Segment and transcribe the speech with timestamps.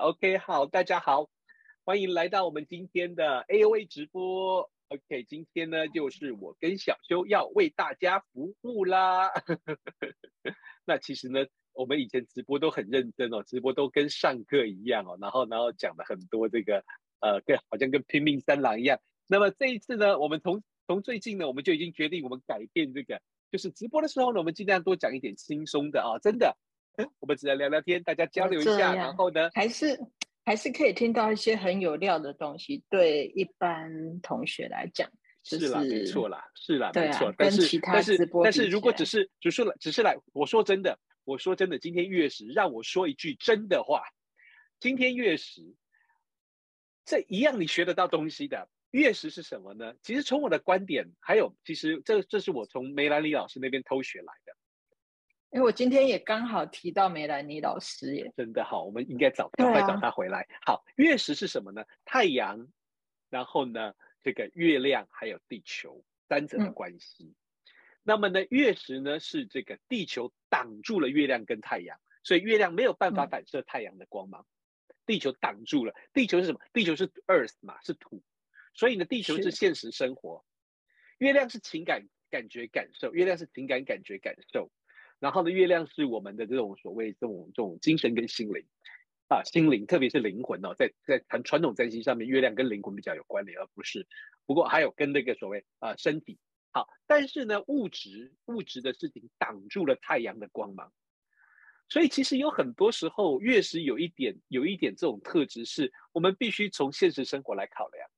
[0.00, 1.28] OK，好，大家好，
[1.84, 4.70] 欢迎来到我们今天的 AOA 直播。
[4.88, 9.30] OK，今天呢就是我跟小修要为大家服务啦。
[10.86, 16.82] 那其实呢，我们以前直播都很认真哦，直播都跟上课一样哦，然后然后讲了很多这个
[17.20, 18.98] 呃，跟好像跟拼命三郎一样。
[19.26, 23.20] 那么这一次呢，我们从从最近呢，我们就已经决定我们改变这个，
[23.50, 26.56] 就是直播的时候呢，我们尽量多讲一点轻松的啊、真的。
[27.20, 29.98] 我们只能聊聊天，大家交流一下，然后呢，还是
[30.44, 32.82] 还是可以听到一些很有料的东西。
[32.90, 35.10] 对一般同学来讲，
[35.42, 37.32] 就是啦，没错啦，是啦，啊，没错。
[37.32, 44.02] 跟其他直播但是，但是如果只是只是来只是来，我说真的，我说真的，今天月食让我说一句真的话。
[44.80, 45.74] 今天月食，
[47.04, 48.68] 这一样你学得到东西的。
[48.90, 49.94] 月食是什么呢？
[50.02, 54.52] 其实从我的观点，还有其实这这是我从梅兰妮老师那边偷学来的。
[55.52, 60.40] 因为我今天也刚好提到梅兰妮老师耶，真的好，我们应该找赶快找他回来。
[60.40, 61.84] 啊、好，月食是什么呢？
[62.06, 62.68] 太阳，
[63.28, 67.24] 然后呢，这个月亮还有地球三者的关系。
[67.24, 67.34] 嗯、
[68.02, 74.46] 那么呢，月食呢是这个地球挡住了月亮跟太阳，所以月亮没有办法反射太阳的光芒，
[74.88, 75.94] 嗯、地球挡住了。
[76.14, 76.60] 地球是什么？
[76.72, 78.22] 地球是 Earth 嘛，是土，
[78.72, 80.46] 所以呢，地球是现实生活，
[81.18, 84.70] 月亮是情感感觉感受，月亮是情感感觉感受。
[85.22, 88.66] 然后呢，月亮是我们的这种所谓这种这种精神跟心灵
[89.28, 94.04] 啊，心灵特别是灵魂哦，在在传传统占星上面，月亮跟灵魂比较有关联，而不是
[94.46, 96.40] 不过还有跟那个所谓啊身体
[96.72, 100.92] 好，但是呢，物质物质的事情挡住了太阳的光芒，
[101.88, 108.10] 所以其实有很多时候月食有一点有一点这种特质，是我们必须从现实生活来考量。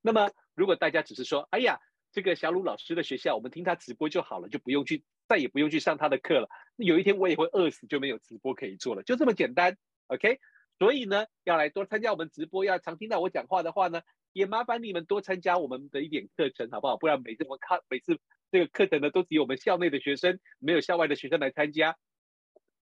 [0.00, 1.78] 那么如果大家只是说，哎呀。
[2.10, 6.48] 这个小鲁老师的学校，我们听他直播就好了，就不用去，再也不用去上他的课了。
[6.76, 9.76] 有一天我也会饿死，就没有直播可以做了，就这么简单。
[10.06, 10.40] OK，
[10.78, 14.00] 所以呢，要来多参加我们直播，要常听到我讲话的话呢，
[14.32, 16.96] 也麻烦你们多参加我们的一点课程，好不好？
[16.96, 18.18] 不然每次我看，每次
[18.50, 21.98] 这个课程呢，都只有我们校内的学生，没有校外的学生来参加，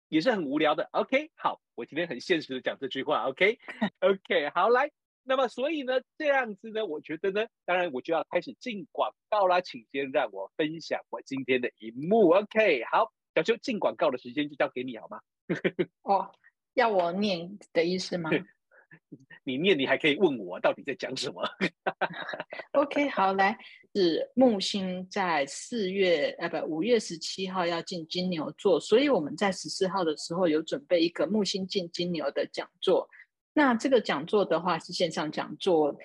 [0.07, 0.87] 也是很无聊的。
[0.93, 3.23] OK，好，我今天很现实的讲这句话。
[3.29, 5.00] OK，OK，好，来。
[5.23, 12.31] 那么，所以呢，这样子呢，我觉得呢，当然我就要开始进广告啦，请先让我分享我今天的一幕。
[12.31, 15.19] OK，好，小秋进广告的时间就交给你好吗？
[16.03, 16.31] 哦，
[16.73, 18.29] 要我念的意思吗？
[19.43, 21.41] 你念，你还可以问我到底在讲什么。
[22.73, 23.57] OK，好，来，
[23.95, 33.07] 是木星在四月，呃，不，五月十七号要进金牛座，所以我们在十四号的时候有准备一个木星进金牛的讲座。
[33.53, 35.95] 那这个讲座的话是线上讲座，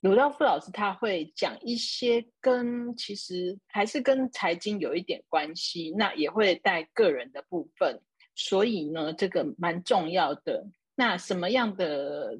[0.00, 8.00] 鲁道夫老师他会讲一些跟其实还是跟财经有一点关系，那也会带个人的部分，
[8.34, 10.66] 所以呢，这个蛮重要的。
[10.94, 12.38] 那什么样的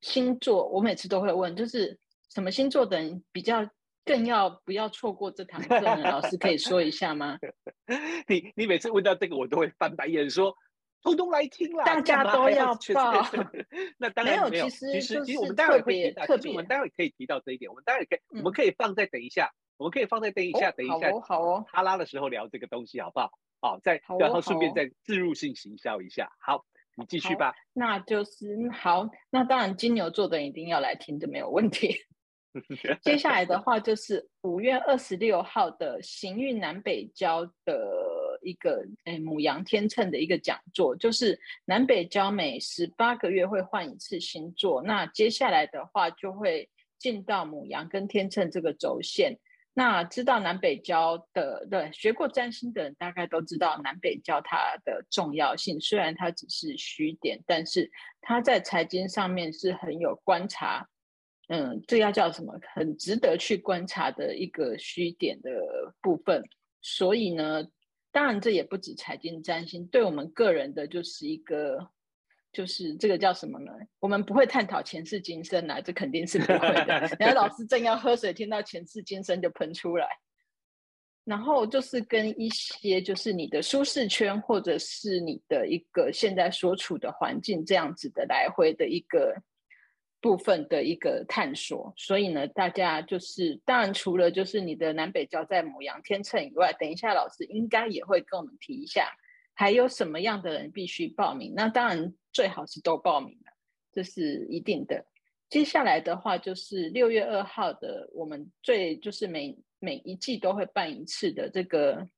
[0.00, 1.98] 星座，我每次都会问，就是
[2.34, 3.66] 什么星座的人比较
[4.04, 6.02] 更要不要错过这堂课呢？
[6.10, 7.38] 老师可以说一下吗？
[8.28, 10.54] 你你每次问到这个，我都会翻白眼说。
[11.02, 13.12] 通通来听啦，大家都要报。
[13.98, 17.68] 那当然没有，其实其实其实我们待会会提到，其实我们待会可以提到这一点。
[17.68, 23.30] 我们待会可以，我们可以放在等一下，我们可以放在等一下，等一下，好哦，哈拉的时候聊这个东西，好不好？
[23.60, 26.30] 好，再然后顺便再自入性行销一下。
[26.40, 26.64] 好，
[26.96, 27.52] 你继续吧。
[27.72, 31.96] 那就是好，那当然金牛座的人一定要来听，就没有问题。
[33.02, 38.11] 接下来的话就是五月二十六号的行运南北交的。
[38.42, 49.38] 一个诶，母羊天秤的一个讲座，就是南北交每十八个月会换一次星座，那接下来的话就会进到母羊跟天秤这个轴线。
[49.74, 60.86] 那知道南北交的，对，学过占星的人大概都知道南北交它的重要性，虽然它只是虚点，但是它在财经上面是很有观察，
[61.48, 62.52] 嗯，这要叫什么？
[62.74, 65.50] 很值得去观察的一个虚点的
[66.02, 66.44] 部分。
[66.82, 67.66] 所以呢。
[68.12, 71.88] 当然，这也不止财经占星，对我们个人的就是一个，
[72.52, 73.72] 就是这个叫什么呢？
[73.98, 77.10] 我们不会探讨前世今生啊，这肯定是不会的。
[77.18, 80.06] 然后老师正要喝水，听到前世今生就喷出来。
[81.24, 89.34] 然后就是跟一些就是你的舒适圈，或者是你的一个现在所处的环境这样子的来回的一个。
[90.22, 99.10] 部分的一个探索，所以呢，大家就是当然除了就是你的南北交在牡羊天秤以外，等一下老师应该也会跟我们提一下，
[99.52, 101.52] 还有什么样的人必须报名？
[101.56, 103.52] 那当然最好是都报名了，
[103.92, 105.04] 这是一定的。
[105.50, 112.08] 接下来的话就是六月二号的，我们最就是每每一季都会办一次的这个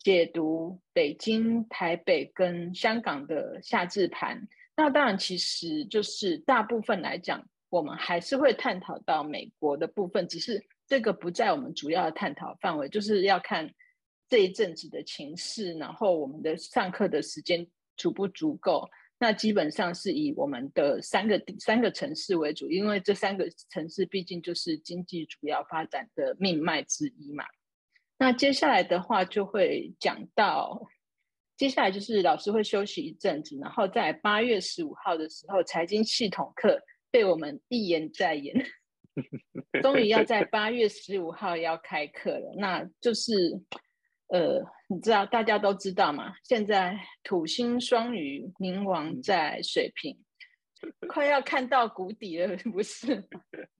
[0.00, 4.48] 解读北京、台北跟香港的夏至盘。
[4.78, 13.68] 那当然，其实就是大部分来讲，我们还是会探讨到美国的部分，只是这个不在我们主要的探讨范围，就是要看
[14.28, 17.66] 这一阵子的情势，然后我们的上课的时间
[17.96, 18.88] 足不足够。
[19.18, 27.44] 那基本上是以我们的三个三个城市为主，因为这三个城市毕竟就是经济主要发展的命脉之一嘛。
[28.16, 30.86] 那接下来的话就会讲到，
[31.58, 38.54] 接下来就是老师会休息一阵子，然后在八月十五号的时候，财经系统课被我们一言再延，
[39.82, 43.60] 终于要在八月十五号要开课了，那就是。
[44.30, 46.34] 呃，你知道大家都知道嘛？
[46.44, 50.18] 现在土星双鱼冥王在水瓶，
[51.08, 53.26] 快要看到谷底了，不是？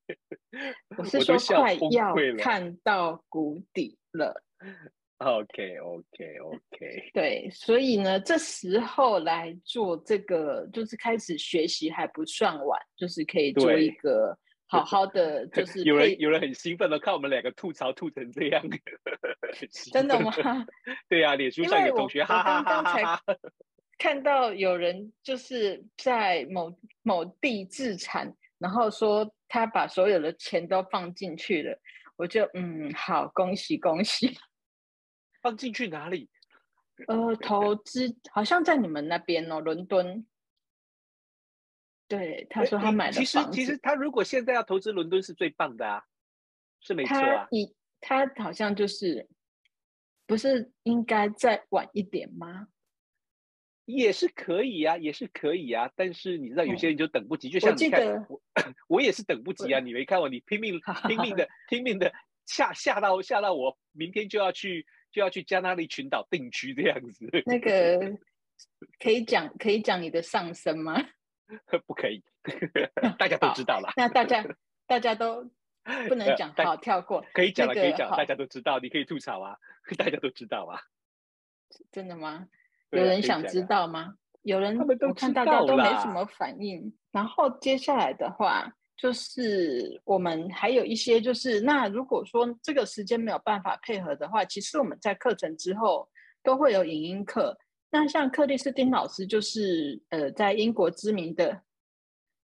[0.96, 4.42] 我是说快要看到谷底了。
[5.18, 7.10] OK，OK，OK。
[7.14, 14.36] 对，所以呢，这时候来做这个，就是开始学习还不算晚，就是可以做一个。
[14.70, 18.62] 好好的， 就是有人有人很兴奋的看我们两个吐槽吐成这样，
[19.90, 20.30] 真的吗？
[21.08, 23.36] 对呀、啊，脸书上有同学哈哈哈哈哈哈，
[23.96, 26.70] 看到有人就是在某
[27.02, 31.80] 某地自产，然后说他把所有的钱都放进去了，
[32.16, 34.36] 我就嗯，好，恭喜恭喜。
[35.40, 36.28] 放进去哪里？
[37.06, 40.26] 呃，投资好像在你们那边哦，伦敦。
[42.08, 43.12] 对，他说他买了。
[43.12, 46.02] 其实其实他如果现在要投资伦敦是最棒的啊，
[46.80, 47.46] 是没错啊。
[48.00, 49.28] 他他好像就是
[50.26, 52.68] 不是应该再晚一点吗？
[53.84, 55.90] 也是可以啊，也是可以啊。
[55.94, 58.42] 但是你知道有些人就等不及，嗯、就像你看我，我，
[58.96, 59.78] 我也是等不及啊。
[59.78, 62.12] 你没看我，你拼命 拼命的拼命的
[62.46, 67.28] 吓吓到吓到我，明天就要去就要去加那利群岛定居这样子。
[67.46, 68.16] 那个
[68.98, 71.00] 可以讲可以讲你的上升吗？
[71.86, 72.22] 不可以，
[73.18, 73.92] 大家都知道了。
[73.96, 74.44] 那大家
[74.86, 75.50] 大家都
[76.08, 77.24] 不能讲，好跳过。
[77.32, 78.78] 可以讲了，可以讲，大家都知道。
[78.78, 79.56] 你可以吐槽啊，
[79.96, 80.80] 大家都知道啊。
[81.90, 82.48] 真的吗？
[82.90, 84.14] 有人想知道吗？
[84.42, 86.94] 有人，我看大家都没什么反应。
[87.12, 96.08] 然后接下来的话，就是我们还有一些，就是那如果说这个时间没有办法配合的话，其实我们在课程之后
[96.42, 97.56] 都会有影音课。
[97.90, 101.62] 那像克里斯汀老师，就是呃，在英国知名的，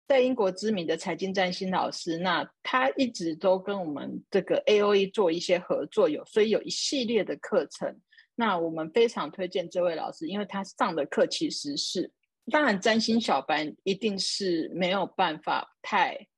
[0.07, 7.99] 在英国知名的财经占星老师，那他一直都跟我们这个 AOE 做一些合作，有所以有一系列的课程。
[8.35, 12.13] 那我们非常推荐这位老师，因为他上的课其实是，
[12.51, 16.29] 当然占星小白一定是没有办法太，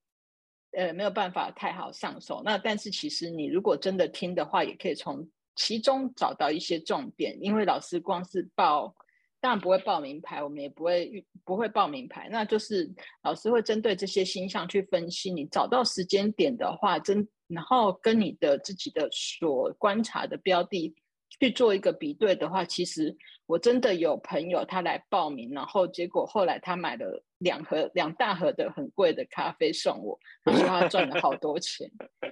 [0.77, 2.43] 呃，没有办法太好上手。
[2.45, 5.29] 那但是其实你如果真的听的话，也可以从。
[5.57, 8.93] 其中找到一些重点，因为老师光是报，
[9.41, 12.93] 当然不会报名牌，我们也不会不会报名牌，那就是
[13.23, 15.33] 老师会针对这些星象去分析。
[15.33, 20.93] 你找到时间点的话，真然后跟你的自己的所观察的标的
[21.39, 23.17] 去做一个比对的话，其实
[23.47, 31.89] 我真的有朋友他来报名，然后结果后来他买了两盒两大盒的很贵的咖啡送我，他说他赚了好多钱。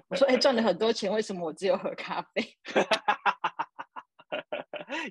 [0.08, 2.42] 我说：“哎，赚了很多钱，为什么我只有喝咖啡？”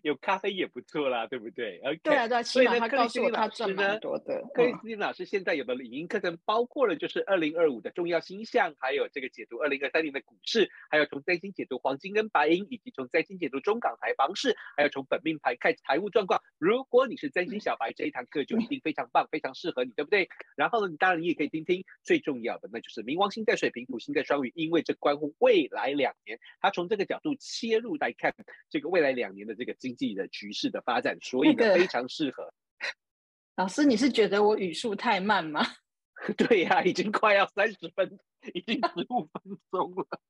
[0.04, 4.42] 有咖啡也不错啦，对不对？Okay, 对啊，对啊，起码他告诉我他赚蛮多的。
[4.54, 16.42] 克里斯汀老师现在有的影音课程包括了就是二零二五的重要星象，还有这个解读二零二三年的股市，还有从占星解读黄金跟白银，以及从占星解读中港台房市，还有从本命盘看财务状况。
[16.58, 20.30] 如果你是占星小白，这一堂课就一定非常棒，非常适合你，对不对？
[20.56, 28.34] 然后呢，你当然你也可以听听最重要的，那就是冥王星在水瓶，土星在双鱼，因为这关乎未来两年，他从这个角度切入来看
[28.70, 29.76] 这个未来两年的这个。
[29.82, 32.54] 经济的局势的发展， 所以呢、那个、非常适合。
[33.58, 35.66] 老师，你是觉得我语速太慢吗？
[36.38, 38.20] 对呀、啊，已经快要三十分，
[38.54, 40.22] 已经十五分钟了。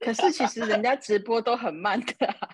[0.00, 2.50] 可是其实人家直播都很慢的、啊。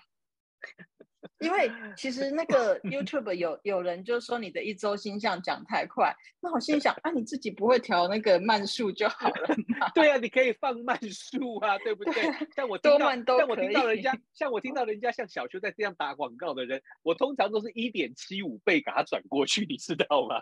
[1.40, 9.88] 因为其实那个 YouTube 有有人就说你的一周星象讲太快，那我心里想 啊，你自己不会调那个慢速就好了嘛？
[9.94, 12.22] 对啊，你可以放慢速啊，对不对？
[12.54, 20.36] 像我听到，像我听到人家，像我听到人家像小邱在这样打广告的人，我通常都是一点七五倍给他转过去，你知道吗？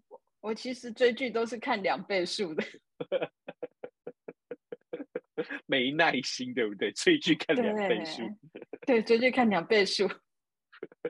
[0.40, 2.64] 我其实追剧都是看两倍速的，
[5.66, 6.92] 没耐心，对不对？
[6.92, 8.22] 追剧看两倍速，
[8.84, 10.10] 对，追剧看两倍速。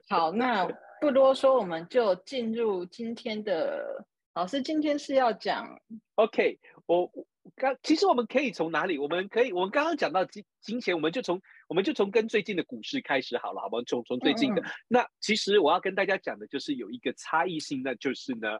[0.08, 0.66] 好，那
[1.00, 4.06] 不多说，我们就进入今天的。
[4.34, 5.78] 老师今天是要讲
[6.14, 7.12] ，OK，我
[7.54, 8.96] 刚其实我们可以从哪里？
[8.96, 11.38] 我们可以，我们刚刚讲到金金钱，我们就从
[11.68, 13.82] 我们就从跟最近的股市开始好了，好不好？
[13.82, 14.62] 从从最近的。
[14.62, 18.58] 嗯嗯那其实我要跟大家讲的就是有一个差异性，那就是呢，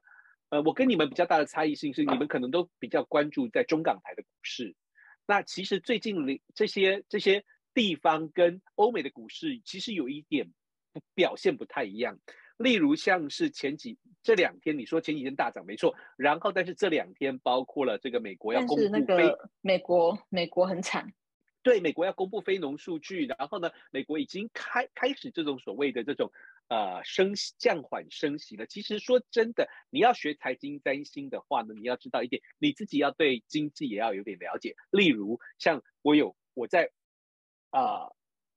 [0.50, 4.76] 呃，我跟你们比较大的差异性是，你们可能都比较关注在中港台的股市。
[5.26, 7.42] 那其实最近里这些这些
[7.73, 10.52] 地方跟欧美的股市其实有一点
[11.14, 12.18] 表现不太一样。
[12.58, 21.12] 例如像是前几这两天，你说前几天大涨没错，然后但是这两天包括了这个美国要公布那个美国美国很惨，
[21.62, 26.30] 对，美国要公布非农数据，然后呢，美国已经开开始这种所谓的这种
[26.68, 28.66] 呃升降缓升息了。
[28.66, 34.76] 其实说真的，你要学财经占星的话呢，你要知道一点，你自己要对经济也要有点了解。
[34.90, 36.92] 例如像我有我在
[37.70, 38.11] 啊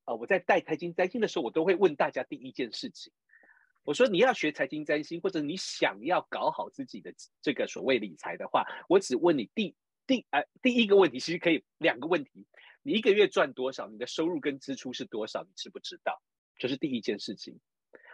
[0.06, 3.12] 啊、我在带财经占星的时候，我都会问大家第一件事情。
[3.84, 9.74] 我说你要学财经占星，或者你想要搞好自己的这个所谓理财的话，我只问你第
[10.06, 12.46] 第呃第一个问题，其实可以两个问题：
[12.82, 13.88] 你一个月赚多少？
[13.88, 15.42] 你的收入跟支出是多少？
[15.42, 16.22] 你知不知道？
[16.58, 17.58] 这是第一件事情。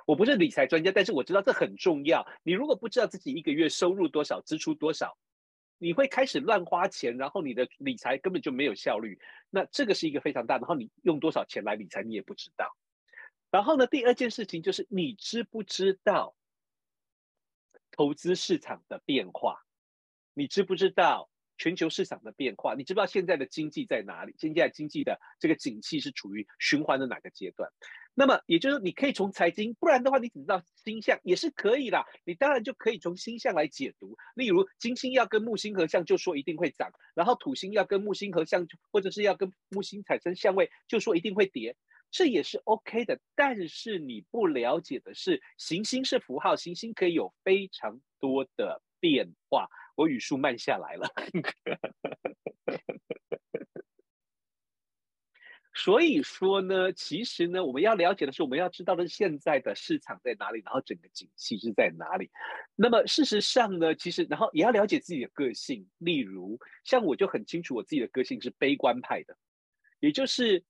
[0.07, 2.27] 我不是理财专家，但是我知道这很重要。
[2.43, 5.17] 你如果不知道自己一个月收入多少，支出多少，
[5.83, 9.19] 你会开始乱花钱，然后你的理财根本就没有效率。
[9.51, 12.73] 那这个是一个非常大，然后你用多少钱来理财，你也不知道。
[13.51, 16.37] 然后呢，第二件事情就是你知不知道
[17.91, 19.61] 投资市场的变化？
[20.35, 22.75] 你知不知道全球市场的变化？
[22.77, 24.37] 你知不知道现在的经济在哪里？
[24.39, 27.69] 现在经济的这个景气是处于循环的哪个阶段？
[28.14, 32.04] 那么也就是，你可以从财经，不然的话，你只知道星象也是可以啦。
[32.25, 34.16] 你当然就可以从星象来解读。
[34.35, 41.76] 例如，金星要跟木星合相，就说一定会涨；然后土星要跟木星合相，或者是要跟木星产生相位，就说一定会跌。
[42.11, 49.66] 这也是 OK 的，但是你不了解的是，行星是符号，行星可以有非常多的变化。
[49.95, 51.07] 我语速慢下来了，
[55.75, 62.31] 所以说呢，其实呢，我们要了解的是，我们要知道的是现在的市场在哪里，然后整个景气是在哪里。
[62.76, 69.37] 那么事实上呢，其实然后也要了解自己的个性，例如像我就很清楚，我自己的个性是悲观派的，
[70.00, 70.64] 也就是。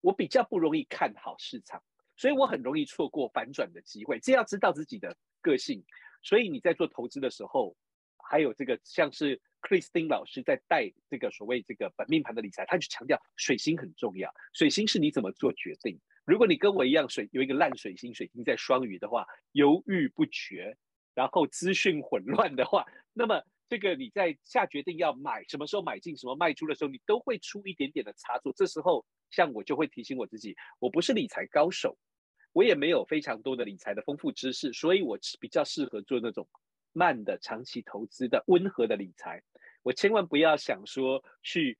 [0.00, 1.82] 我比较不容易看好市场，
[2.16, 4.20] 所以我很容易错过反转的机会。
[4.20, 5.84] 这要知道自己的个性，
[6.22, 7.76] 所以你在做投资的时候，
[8.28, 14.32] 还有这个像是 Christine 老师在带这个所谓这个本命盘的理财，他就强调水星很重要。
[14.52, 15.98] 水星是你怎么做决定。
[16.24, 20.76] 如果你跟我一样水有一个烂水星，水星在双鱼的话，犹豫不决，
[21.14, 28.52] 然后资讯混乱的话，那么这个你在下决定要买什么时候买进，什么卖出的时候，你都会出一点点的差错。
[28.54, 29.04] 这时候。
[29.30, 31.98] 像我就会提醒我自己，我不是理财高手，
[32.54, 36.48] 我也没有非常多的理财的丰富知识，所以我比较适合做那种
[36.98, 39.40] 慢的长期投资的温和的理财。
[39.84, 41.78] 我千万不要想说去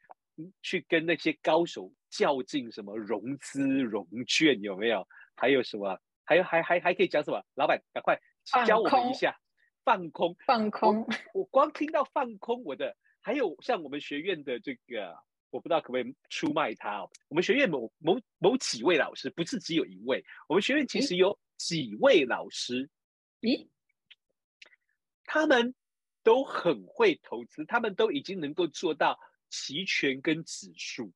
[0.63, 5.07] 去跟那些高手较劲，什么融资融券有没有？
[5.35, 5.99] 还有什么？
[6.25, 7.45] 还有还还还可以讲什么？
[7.57, 8.17] 老板赶快
[8.65, 9.37] 教我们一下，
[9.85, 11.01] 放空放空。
[11.01, 11.07] 我，
[11.41, 15.17] 我光听到放空，我的还有像我们学院的这个。
[15.51, 17.11] 我不知道可不可以出卖他哦。
[17.31, 22.87] 我们学院某某某几位老师，不是只有一位，我们学院其实有几位老师，
[23.41, 23.67] 咦，
[25.29, 25.75] 他们
[26.23, 29.19] 都很会投资，他们都已经能够做到
[29.51, 31.13] 期权跟指数，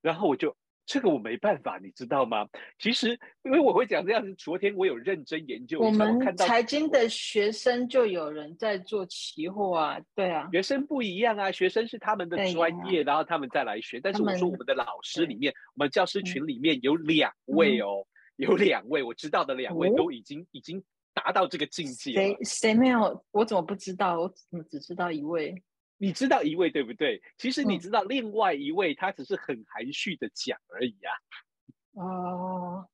[0.00, 0.56] 然后我就。
[0.86, 2.48] 这个我没办法，你知道吗？
[2.76, 4.34] 其实，因为我会讲这样子。
[4.34, 10.48] 昨天我有认真研究，我们财经的学生就有人在做期货啊，对啊。
[10.50, 14.00] 学生不一样啊，学生是他们的专业，啊、然后他们再来学。
[14.00, 18.04] 但是我说我们的老师里面，我们教师群里面有两位哦，
[18.38, 22.16] 嗯、有两位我知道的两位都已经、哦、已经达到这个境界了。
[22.16, 23.24] 谁谁没有？
[23.30, 24.20] 我怎么不知道？
[24.20, 25.62] 我怎么只知道一位？
[25.98, 27.20] 你知道一位对不对？
[27.36, 31.12] 其实你知道另外一位，他只是很含蓄的讲而已啊。
[32.02, 32.88] 哦，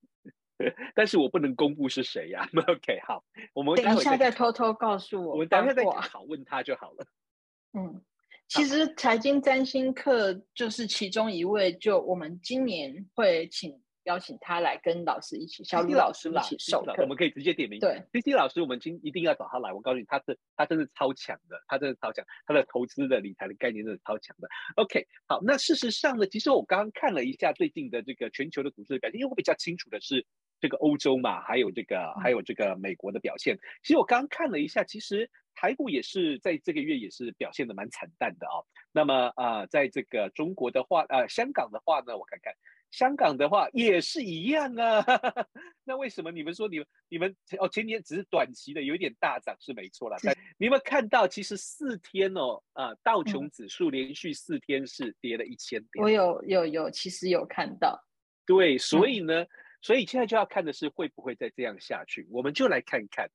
[0.94, 2.48] 但是我不能公布是谁呀、啊。
[2.66, 5.32] OK，好，我们等一下再偷偷告诉我。
[5.32, 7.06] 我们等一下再拷问他就好了。
[7.78, 8.02] 嗯，
[8.48, 13.80] 其实财经占星课就是其中一位，就我们今年会请。
[14.06, 17.78] 邀请他来跟老师一起，小李老师一起授课，我们可以直接点名。
[17.80, 19.72] 对，CC 老师，我们今一定要找他来。
[19.72, 24.48] 我告诉你，他是他真的超强的，他真的超强，他的投资的理财的概念真的超强的。
[24.76, 30.24] OK，好，那事实上呢，其实我刚刚看了一下最近的这个全球的股市的表现，因为我比较清楚的是
[30.60, 33.58] 这个欧洲嘛，还有这个、嗯、还有这个美国的表现。
[33.82, 38.64] 其实我刚刚看了一下，其实台股也是在这个月也是表现的蛮惨淡的啊、哦。
[38.92, 42.54] 那么啊、呃，在这个中国的话，呃，香港的话呢，我看看。
[42.96, 45.04] 香港的话也是一样啊。
[45.84, 50.16] 那为什么你们说你们你们哦前年只是短期的有一点大涨是没错啦。
[50.22, 56.02] 但你有没有看到其实四天哦啊、呃、道琼指数连续四天是跌了一千点。
[56.02, 58.02] 我有有有，其实有看到。
[58.46, 59.48] 对，所以呢，嗯、
[59.82, 62.26] 所以现在就要看的是会不会再这样下去。
[62.30, 63.28] 我们就来看看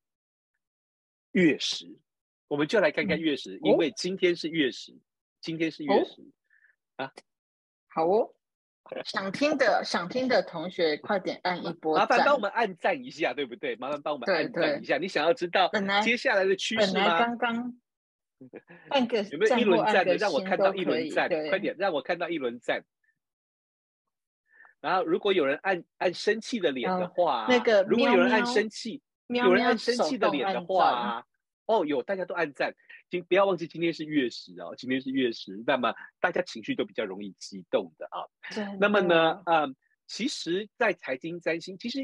[1.33, 1.85] 月食，
[2.47, 4.97] 我们就来看看月食，嗯、因为今天是月食，
[5.39, 6.23] 今天是月食、
[6.97, 7.13] 哦、啊。
[7.93, 8.33] 好哦，
[9.05, 13.75] 想听的想听的同学快点按一波，麻烦帮我们按赞一下，对不对？
[13.77, 14.97] 麻烦帮我们按赞一下。
[14.97, 15.69] 你想要知道
[16.03, 17.19] 接下来的趋势吗？
[17.19, 17.73] 刚刚
[18.89, 20.15] 按个有没有一轮赞的？
[20.17, 22.83] 让我看到一轮赞，快点让我看到一轮赞。
[24.81, 31.23] 然后，如果有人按按生气的脸的话，那个如果有人按生气，有人按生气的脸的话，
[31.67, 32.73] 哦，有大家都按赞。
[33.11, 38.23] 今不要忘记今天是月食哦，今天是月食，那么大家情绪都比较容易激动的啊。
[38.79, 39.75] 那么呢，嗯，
[40.07, 41.99] 其实，在财经占星，其实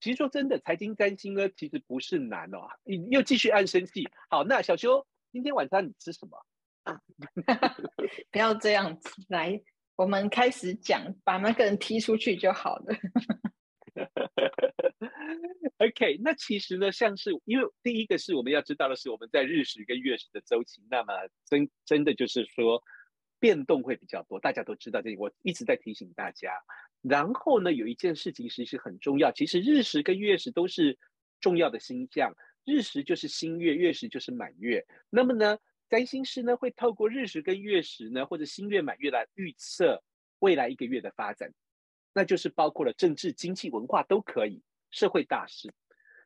[0.00, 2.68] 其实说真的，财经占星呢，其实不是难哦。
[2.82, 6.44] 你又继续按生气，好，那小修，今天晚上你吃什么？
[8.32, 9.62] 不要这样子来。
[9.94, 12.96] 我们开始讲，把那个人踢出去就好了。
[15.78, 21.12] OK，那其实呢，像是因为第一个是我们要知道的是，我们在日食跟月食的周期，那么
[21.46, 22.82] 真真的就是说
[23.38, 24.38] 变动会比较多。
[24.38, 26.52] 大家都知道这里，我一直在提醒大家。
[27.00, 30.98] 然后呢，有一件事情其实很重要，其实日食跟月食都是
[31.40, 32.32] 重要的星象，
[32.64, 34.86] 日食就是新月，月食就是满月。
[35.10, 35.58] 那么呢，
[35.88, 40.02] 占星师呢会透过日食跟月食呢，或者新月满月来预测
[40.38, 41.52] 未来一个月的发展，
[42.14, 44.62] 那就是包括了政治、经济、文化都可以，
[44.92, 45.74] 社会大事。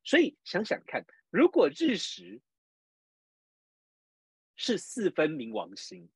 [0.04, 2.42] 所以想想看，如果日食
[4.54, 6.10] 是四分冥王星，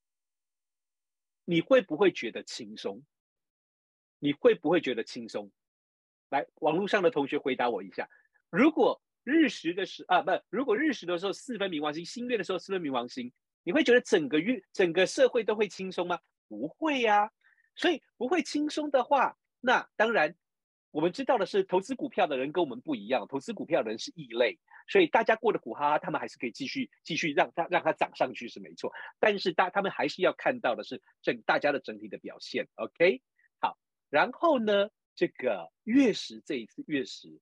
[1.46, 3.02] 你会不会觉得轻松？
[4.18, 5.50] 你会不会觉得轻松？
[6.28, 8.10] 来，网络上的同学回答我一下，
[8.50, 9.00] 如果。
[9.22, 13.30] 日食的时啊，不，如果日食的时候四分冥王星，新月的时候四分冥王星，
[13.62, 16.18] 你会觉得整个月、整个社会都会轻松吗？
[16.48, 17.30] 不会呀、
[17.76, 20.34] 所以不会轻松的话，那当然
[20.90, 28.92] 我们知道的是，投资股票的人跟我们不一样，投资股票的人是异类，所以大家过得苦哈哈，他们还是可以继续继续让它让它涨上去是没错。
[29.18, 32.66] 但是大他们还是要看到的是整大家的整体的表现。
[32.74, 33.22] OK，
[33.58, 37.40] 好，然后呢，这个月食这一次月食。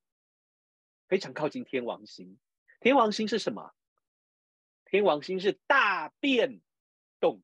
[1.08, 2.38] 非常靠近天王星，
[2.80, 3.72] 天王星是什么？
[4.84, 6.60] 天王星是大变
[7.18, 7.40] 动，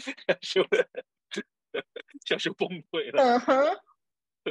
[0.00, 0.66] 小修，
[2.24, 3.22] 小修崩溃了。
[3.22, 3.80] 嗯哼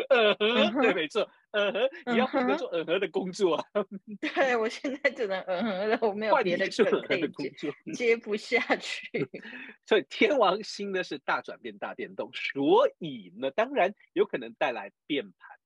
[0.09, 0.35] 嗯
[0.71, 3.65] 哼，对，没错，嗯哼，你要负责做嗯哼的工作啊。
[4.19, 7.53] 对，我现在只能嗯哼了，我没有别的事可以接，
[7.93, 9.07] 接不下去。
[9.85, 15.57] 所以天王星呢是大转变、大变动，所以呢，当然有可能带来变盘。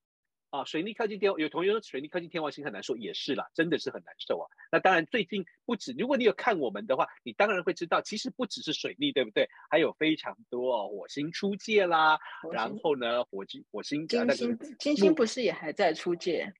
[0.49, 4.47] 啊，水逆靠近天，有同学说水逆靠近天王星很难受，也是啦，真的是很难受啊。
[4.71, 9.45] 那当然，最近不止，如果你有看我们的话，你当然会知道，其实不只是水逆，对不对？
[9.69, 12.17] 还有非常多哦，火星出界啦，
[12.53, 16.53] 然后呢，火星火星金星金星不是也还在出界？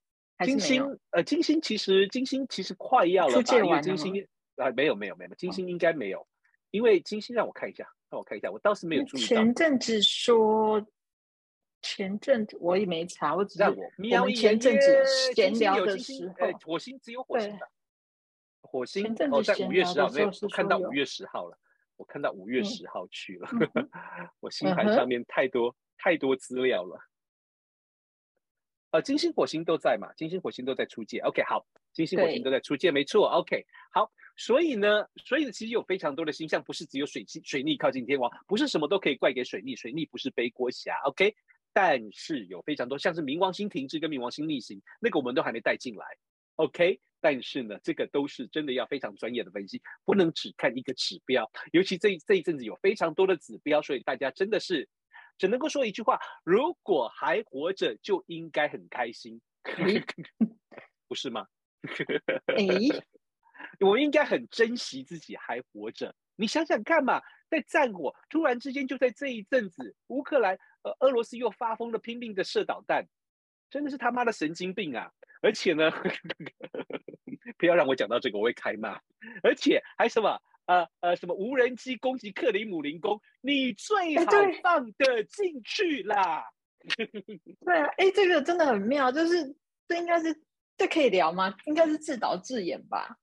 [0.43, 3.41] 金星呃，金星其实金星其实快要了吧？
[3.41, 6.28] 出界完金星啊，没有没有没有，金星应该没有，哦、
[6.71, 9.28] 因为金星让我看一下，让我看一下，我倒是没有注意到。
[9.28, 10.86] 前阵子说。
[11.82, 14.88] 前阵子我也没查，我只是我们前阵子
[15.36, 17.70] 闲聊的时候，火星只有火星的，
[18.62, 21.58] 火星哦，在五月十号没有看到五月十号了，
[21.96, 23.50] 我看到五月十号去了，
[24.40, 27.00] 我星盘上面太多太多资料了。
[28.92, 30.12] 呃，金星、火星都在嘛？
[30.13, 31.20] 金星、火星都在出界。
[31.20, 33.28] OK，好，金星、火星都在出界，没错。
[33.28, 40.98] OK，好，所以呢，所以其实有非常多的星象，不是只有水星水逆靠近天王，不是什么都可以怪给水逆，水逆不是背锅侠。
[41.06, 41.36] OK。
[41.80, 46.04] 但是有非常多，像是冥王星停滞跟冥王星逆行，那个我们都还没带进来
[46.56, 47.00] ，OK？
[47.22, 51.48] 但是呢，这个都是真的要非常专业的分析，不能只看一个指标。
[51.72, 54.90] 尤其这这一阵子有非常多的指标，所以大家真的是
[55.38, 60.04] 只能够说一句话：如果还活着，就应该很开心，欸、
[61.08, 61.46] 不是吗？
[62.58, 63.04] 欸、
[63.86, 66.16] 我们应该很珍惜自己还活着。
[66.36, 70.58] 你想想看嘛，在战火突然之间就在这一阵子，乌克兰。
[71.00, 73.08] 俄罗斯又发疯的，拼命的射导弹，
[73.69, 75.12] 真的是他妈的神经病啊！
[75.41, 75.91] 而且呢，
[77.58, 79.00] 不要让我讲到这个，我会开骂。
[79.43, 84.32] 而且还什么呃呃什么无人机攻击克里姆林宫，你最好
[84.63, 86.43] 放得进去啦。
[87.65, 89.56] 对啊，哎，这个真的很妙，就是
[89.88, 90.41] 这应该是
[90.78, 91.54] 这可以聊吗？
[91.65, 93.17] 应该是自导自演吧？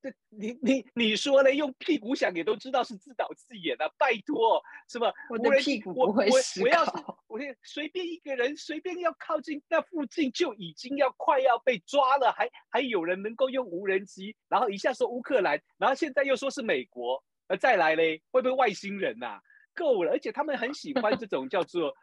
[0.00, 1.52] 这你你你说呢？
[1.52, 5.12] 用屁股想也都知道是自导自演的，拜托，是吧？
[5.28, 6.66] 我的屁股不会思考。
[6.66, 6.90] 我我要是
[7.28, 19.40] 我随便一个人，随便要靠近那附近，就已经要快要被抓了，还还有人能够用无人机，然后一下说乌克兰，然后现在又说是美国，呃，再来嘞，会不会外星人呐、啊？
[19.74, 21.94] 够了，而且他们很喜欢这种叫做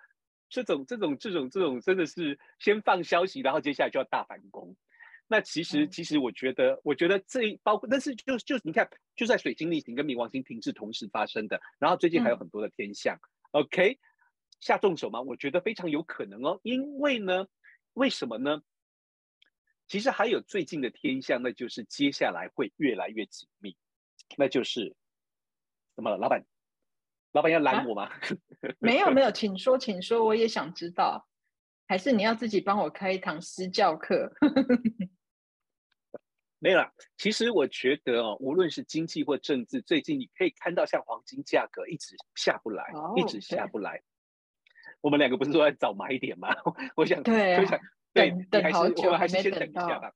[0.50, 4.76] 这种这种这种这种，真的是先放消息，然后接下来就要大反攻。
[5.32, 13.16] 那其实，其实我觉得，我觉得这包括，但是就就你看，就在水星逆行跟冥王星停滞同时发生的，然后最近还有很多的天象、
[13.54, 13.98] 嗯、，OK，
[14.60, 15.22] 下重手吗？
[15.22, 17.48] 我觉得非常有可能哦，因为呢，
[17.94, 18.62] 为什么呢？
[19.88, 23.78] 其实还有最近的天象，那就是接下来会越来越紧密，
[24.38, 24.94] 那就是
[25.96, 26.44] 怎么了，老板？
[27.32, 28.04] 老板要拦我吗？
[28.04, 28.20] 啊、
[28.80, 31.26] 没有没有，请说请说，我也想知道，
[31.88, 34.30] 还是你要自己帮我开一堂私教课？
[36.64, 43.98] 没有啦，其实我觉得哦，无论是经济或政治，最近你可以看到，像黄金价格一直下不来，oh, 一直下不来。
[43.98, 44.04] 对
[45.02, 46.56] 我们两个不是说要找买点吗？
[46.96, 47.80] 我想，对、啊，
[48.14, 50.14] 对，等等好久，我们还是先等一下吧。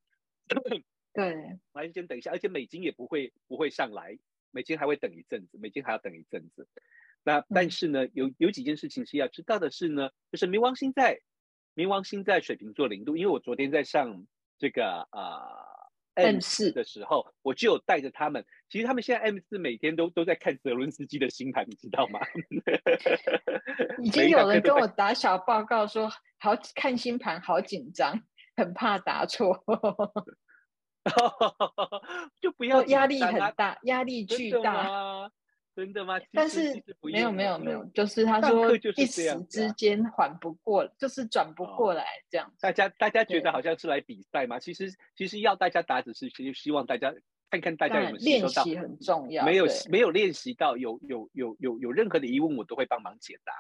[1.11, 1.35] 对，
[1.73, 4.15] 还是先等一下，而且美金也不会不会上来，
[4.51, 6.67] 美金还会等一阵子，美金还要等一阵子。
[7.23, 11.19] 那但是呢，嗯、有有几件事情是要知道的是呢，就是冥王星在
[11.73, 14.27] 冥王星在水瓶座零度，因为我昨天在上
[14.59, 15.41] 这个啊。
[15.41, 15.74] 呃
[16.15, 18.45] M 四的时候，我就有带着他们。
[18.69, 22.19] 其实他们现在 M 四每天都都在看泽伦斯基的星盘，你知道吗？
[24.01, 28.21] 已经有人跟我打小报告说，好看星盘好紧张，
[28.57, 29.63] 很怕答错
[32.41, 35.31] 就不要压力很大，压力巨大。
[35.75, 36.17] 真的吗？
[36.31, 42.49] 但是没有没有没有，就是他说一时之间缓不过，就是转不过来这样。
[42.61, 44.57] 大家大家觉得好像是来比赛吗？
[44.57, 47.13] 其实其实要大家打，只是其实希望大家
[47.49, 49.43] 看看大家有没有练习很重要。
[49.43, 53.51] 没有没有练习到，有有有有有任何的疑问，我都会帮忙解答。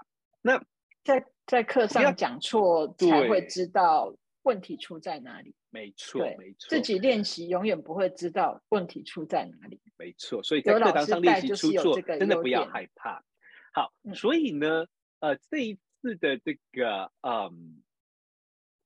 [0.41, 0.63] 那
[1.03, 5.53] 在在课上讲错才会知道问题出在哪里。
[5.75, 9.81] 没错没错，自己练习永远不会知道问题出在哪里。
[9.97, 13.25] 没错，所以在课堂上练习出错，真的不要害怕。
[13.73, 14.87] 好，嗯、所以呢，
[15.19, 17.83] 呃，这一次的这个，嗯，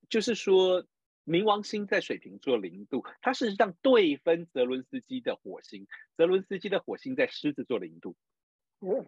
[0.10, 0.84] 就是说，
[1.26, 5.86] 冥王星在水瓶座零度，它事实上对分泽伦斯基的火星，
[6.18, 8.16] 泽伦斯基的火星在狮子座零度，
[8.80, 9.06] 哦，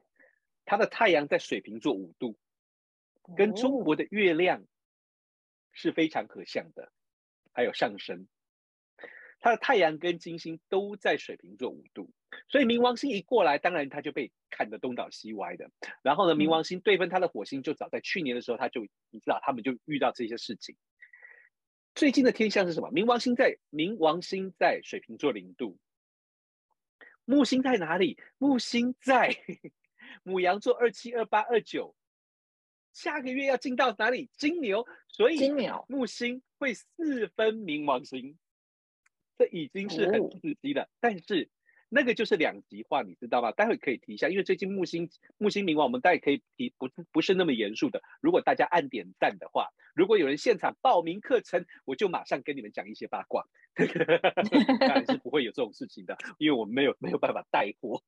[0.65, 2.38] 他的太阳在水瓶座五度，
[3.36, 4.63] 跟中国的月亮
[5.72, 6.91] 是非常可像的，
[7.54, 8.28] 还有上升。
[9.40, 12.12] 他的太阳跟金星都在水瓶座五度，
[12.48, 15.72] 所以冥王星一过来，当然他就被看得东倒西歪的。
[16.04, 20.76] 然后呢，冥王星对分他的火星，就早在去年的时候，他就你知道，他们就遇到这些事情。
[21.96, 22.92] 最近的天象是什么？
[22.92, 25.80] 冥王星在冥王星在水瓶座零度，
[27.26, 28.20] 木星在哪里？
[28.38, 29.36] 木星在
[30.22, 31.96] 母羊座二七二八二九，
[32.94, 34.30] 下个月要进到哪里？
[34.38, 38.38] 金牛，所以金牛木星会四分冥王星。
[39.38, 41.50] 这已经是很刺激了，哦、但是
[41.93, 43.51] 那个就是两极化，你知道吗？
[43.51, 48.01] 待会可以提一下，因为最近木星木星冥王，我们待会可以提，不不是那么严肃的。
[48.21, 53.45] 如果大家按点赞的话，如果有人现场报名课程，我就马上跟你们讲一些八卦。
[54.80, 58.01] 当然是不会有这种事情的，因为我们没有没有办法带货。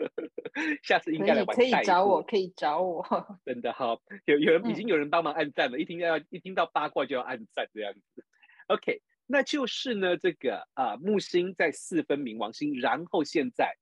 [0.84, 1.44] 下次应该来。
[1.46, 3.04] 可以找我，可以找我。
[3.46, 8.24] 真的好，有有人已经有人帮忙按赞了，嗯、一听要一听到八卦就要按赞这样子。
[8.66, 9.00] OK。
[9.26, 13.76] 那就是呢，这个啊、木星在四分冥王星，然后现在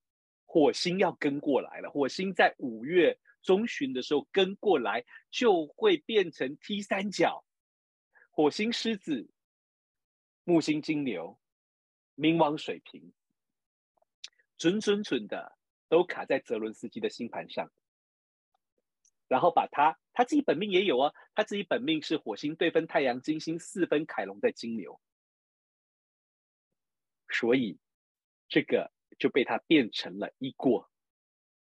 [0.46, 1.90] 火星要跟过来了。
[1.90, 7.44] 火星在五月中旬的时候跟过来，就会变成 T 三角：
[8.30, 9.28] 火星狮子、
[10.44, 11.38] 木星金牛、
[12.16, 13.12] 冥王水瓶，
[14.56, 15.58] 准准准的
[15.90, 17.70] 都卡在泽伦斯基的星盘上。
[19.28, 24.98] 然后把他他自己本命也有啊，他自己本命是火星对分太阳、金星四分凯龙在金牛。
[27.34, 27.78] 所以，
[28.48, 30.88] 这个就被它变成了一个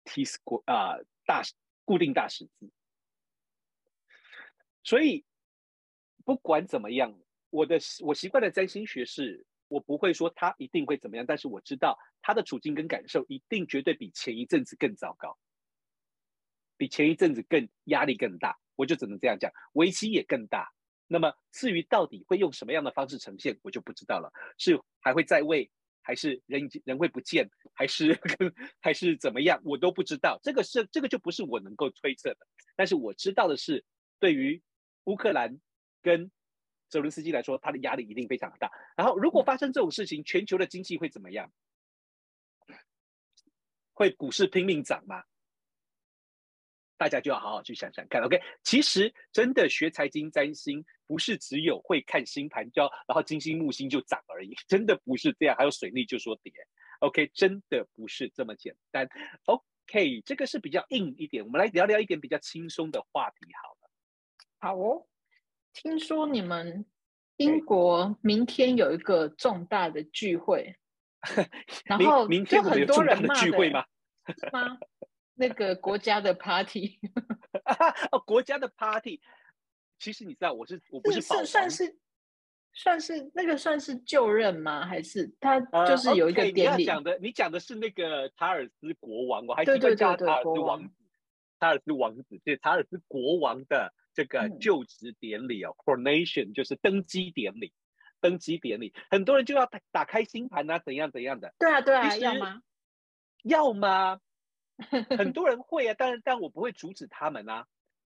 [0.04, 1.42] T square 啊，大
[1.84, 2.70] 固定大十字。
[4.84, 5.24] 所以
[6.24, 7.18] 不管怎么样，
[7.50, 15.38] 我的我习惯的占星学是，我不会说他一定会怎么样，但是我知道他的处境跟感受一定绝对比前一阵子更糟糕，
[16.76, 20.70] 比前一阵子更压力更大，我就只能这样讲，危机也更大。
[21.06, 24.32] 那么至于到底会用什么样的方式呈现，我就不知道了。
[24.58, 25.70] 是还会在位，
[26.02, 28.18] 还是人人会不见，还是
[28.80, 30.38] 还是怎么样，我都不知道。
[30.42, 32.46] 这个是这个就不是我能够推测的。
[32.74, 33.84] 但是我知道的是，
[34.18, 34.60] 对于
[35.04, 35.58] 乌克兰
[36.02, 36.30] 跟
[36.88, 38.70] 泽伦斯基来说，他的压力一定非常大。
[38.96, 41.52] 然后如果发生这种事情，全球的经济会怎么样？
[43.92, 45.22] 会股市拼命涨吗？
[46.96, 48.22] 大家就要好好去想想看。
[48.22, 55.56] OK，其实真的学财经占星，不是只有会看星盘，就然后金星木星就涨而已，真的不是这样。
[55.56, 56.52] 还有水逆就说跌
[57.00, 59.08] ，OK，真的不是这么简单。
[59.44, 63.90] OK，这个是比较硬一点，我们来聊聊一点比较轻松的话题好了。
[64.58, 65.06] 好哦，
[65.72, 66.86] 听说你们
[67.36, 70.74] 英国明天有一个重大的聚会，
[71.84, 73.84] 然后明天有很多人的聚会吗？
[74.50, 74.78] 吗？
[75.36, 76.98] 那个国家的 party，
[78.10, 79.20] 哦，国家的 party，
[79.98, 81.98] 其实你知道我是我不是是，算是
[82.72, 84.86] 算是那个算是就任吗？
[84.86, 86.66] 还是他就是有一个典礼？
[86.66, 90.94] 呃 okay, 你讲的你讲的是那个查尔斯国王，我还记得叫查尔斯王子，
[91.60, 97.74] 查尔斯王子，对，查尔斯国王的这个就职典礼哦、嗯、，coronation 就是登基典礼，
[98.20, 101.54] 登基典礼，很多人就要打打开星盘啊，怎样怎样的？
[101.58, 102.62] 对啊对啊，要吗？
[103.44, 104.20] 要吗？
[105.16, 107.64] 很多人会啊，当然，但我不会阻止他们啊。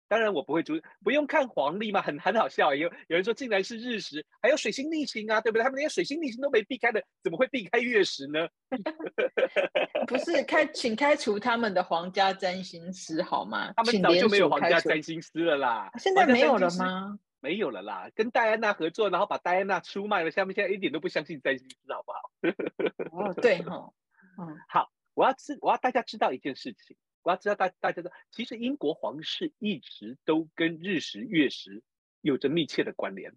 [0.07, 2.75] 当然，我不会阻止，不用看黄历嘛，很很好笑。
[2.75, 5.63] 有有人说，竟然是日食，还有水星逆行啊，对不对？
[5.65, 8.47] 他们连水星逆行都没避开的，怎么会避开月食呢？
[10.07, 13.73] 不是开，请开除他们的皇家占星师好吗？
[13.77, 15.91] 他们早就没有皇家占星师了啦。
[15.99, 17.19] 现在没有了吗？
[17.41, 20.31] 没有了啦，跟戴安娜合作，然后把戴安娜出卖了。
[20.31, 23.31] 下面现在一点都不相信占星师，好不好？
[23.31, 23.91] 哦，对哈，
[24.39, 24.91] 嗯， 好。
[25.15, 26.97] 我要知，我要大家知道一件事情。
[27.23, 31.83] 我要知道大大家的，其实英国皇室一直都跟日食月食
[32.21, 33.35] 有着密切的关联。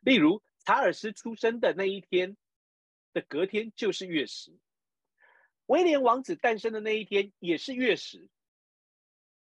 [0.00, 2.36] 例如，查尔斯出生的那一天
[3.12, 4.58] 的隔天就是月食，
[5.66, 8.28] 威廉王子诞生的那一天也是月食。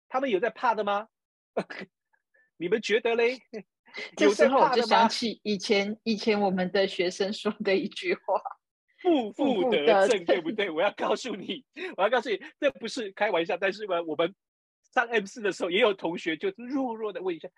[0.07, 1.09] 他们有在怕的吗？
[2.55, 3.41] 你们觉得嘞？
[4.19, 8.41] 有时候我就想起以前以前我们的学生说的一句话。
[9.01, 10.69] 负负得正，对不对？
[10.69, 11.63] 我要告诉你，
[11.97, 13.57] 我要告诉你，这不是开玩笑。
[13.57, 14.33] 但是呢，我们
[14.93, 17.49] 上 M 四的时候，也有同学就弱弱的问一下，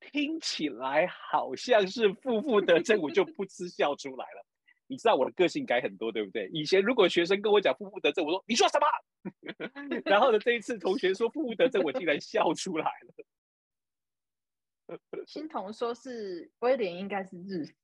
[0.00, 4.46] 听起来好像是负负得正，我就噗嗤笑出来了。
[4.88, 6.48] 你知道我的个性改很多，对不对？
[6.52, 8.86] 以前如果学生跟我讲负负得正，我说你说什么？
[10.06, 13.14] 然后呢，这一次同学说负负得正，我竟然笑出来了。
[15.26, 17.74] 欣彤说是威廉，应该是日食。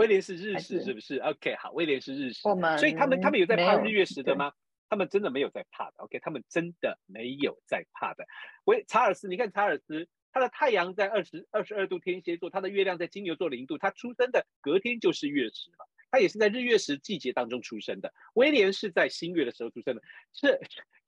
[0.00, 4.50] 威廉是日食是不是，是？OK，好，威廉是日食，所以他们他们有在怕日月食的吗？
[4.88, 8.24] 他们真的没有在怕的，OK，他们真的没有在怕的。
[8.64, 18.10] 喂，查尔斯，你看查尔斯，他的太阳在二十二十二度天蝎座，他的月亮在金牛座零度，他出生的隔天就是月食了，他也是在日月食季节当中出生的。
[18.32, 20.58] 威廉是在新月的时候出生的，这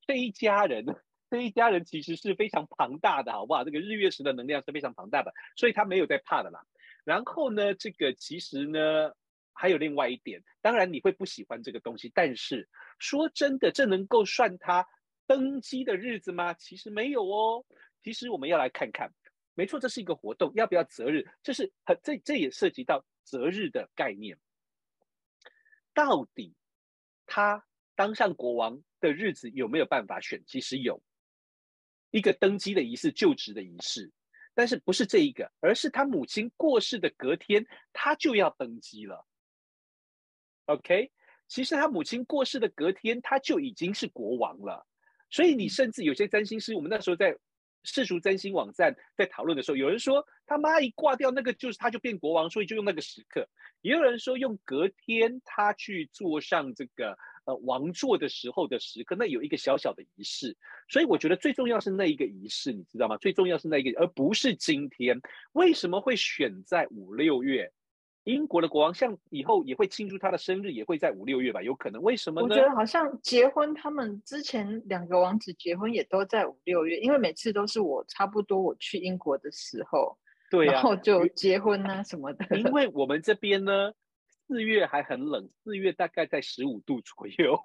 [0.05, 0.85] 这一家人，
[1.31, 3.63] 这一家人其实是非常庞大的，好不好？
[3.63, 6.63] 这个日月食的能量是非常庞大的，所以他没有在怕的啦。
[7.03, 9.11] 然后呢，这个其实呢，
[9.51, 12.67] 还有另外一点，当然你会不喜欢这个东西，但是
[12.99, 14.87] 说真的，这能够算他
[15.27, 16.53] 登基的日子吗？
[16.53, 17.65] 其实没有哦。
[18.01, 19.13] 其实我们要来看看，
[19.53, 21.25] 没错，这是一个活动，要不要择日？
[21.41, 24.37] 这是很这这也涉及到择日的概念。
[25.93, 26.55] 到底
[27.25, 27.63] 他
[27.95, 30.43] 当上国王的日子有没有办法选？
[30.47, 31.01] 其实有
[32.11, 34.11] 一个登基的仪式，就职的仪式。
[34.55, 39.25] 但是不是这一个，而是他母亲过世的隔天，他就要登基了。
[40.65, 41.11] OK，
[41.47, 44.85] 其实他母亲过世的隔天，他就已经是国王了。
[45.29, 47.37] 所以你甚至有些占星师，我们那时候在
[47.83, 53.47] 世俗占星网站在讨论的时候，有人说他妈一挂掉，那个就是他就变国王，所以就用那个时刻。
[53.81, 57.17] 也有人说用隔天他去坐上这个。
[57.45, 60.55] 呃，王座的时候的时刻，那有一个小小的仪式，
[60.87, 63.17] 所以我觉得最重要是那一个仪式，你知道吗？
[63.17, 65.19] 最重要是那一个，而不是今天。
[65.51, 67.71] 为什么会选在五六月？
[68.23, 71.61] 英国的国王像以后也会庆祝他的生日，也会在五六月吧？
[71.61, 72.01] 有可能？
[72.01, 72.47] 为什么呢？
[72.47, 80.17] 我觉得好像结婚，他们之前两个王子结婚也都在五六月，因为每次都是我差不多我去英国的时候，
[80.49, 82.57] 对、啊，然后就结婚啊什么的。
[82.57, 83.91] 因为我们这边呢。
[84.53, 87.59] 四月还很冷，四月大概在十五度左右，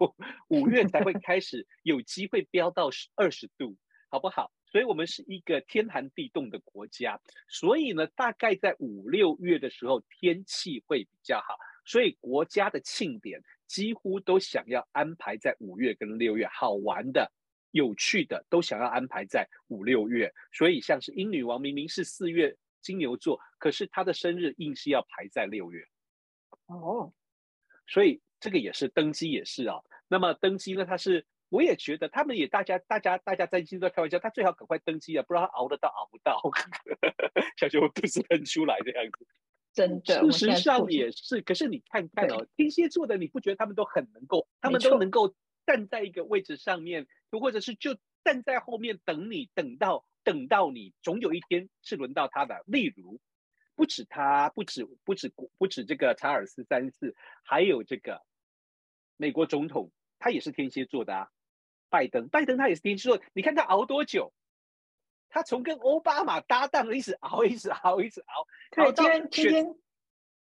[0.48, 3.76] 五月才会开始有机会飙到二十度，
[4.08, 4.50] 好不好？
[4.64, 17.30] 所以我们是一个天寒地冻的国家，所以呢，大概在五六月的时候天气会比较好，所以国家的庆典几乎都想要安排在五月跟六月，好玩的、
[17.70, 20.32] 有趣的都想要安排在五六月。
[20.54, 25.86] 所以像是英女王明明是四月金牛座，可是她的生日硬是要排在六月。
[26.68, 27.12] 哦，
[27.86, 29.84] 所以这个也是登基也是啊、哦。
[30.06, 30.84] 那么登基呢？
[30.84, 36.40] 他是我也觉得他们也大家大家大家在心都在开玩笑，他最好赶快登基啊，不知道他熬得到熬不到。
[37.56, 39.26] 小熊不是喷出来这样子，
[39.72, 40.30] 真的。
[40.30, 45.34] 事实上也是，可是你看看哦，天蝎座的你不觉得他们都很能够，他们都能够
[45.66, 52.62] 站在一个位置上面，又或者是就站在后面等你，等到等到你，总有一天是轮到他的。
[52.66, 53.20] 例如，
[53.78, 57.14] 不止他，不止不止不止这个查尔斯三世，
[57.44, 58.22] 还有这个
[59.16, 61.28] 美国总统，他也是天蝎座的啊。
[61.88, 64.32] 拜登，拜登他也是天蝎座，你看他熬多久？
[65.28, 68.46] 他从跟奥巴马搭档一直熬，一直熬，一直熬。
[68.72, 69.74] 对，今天今天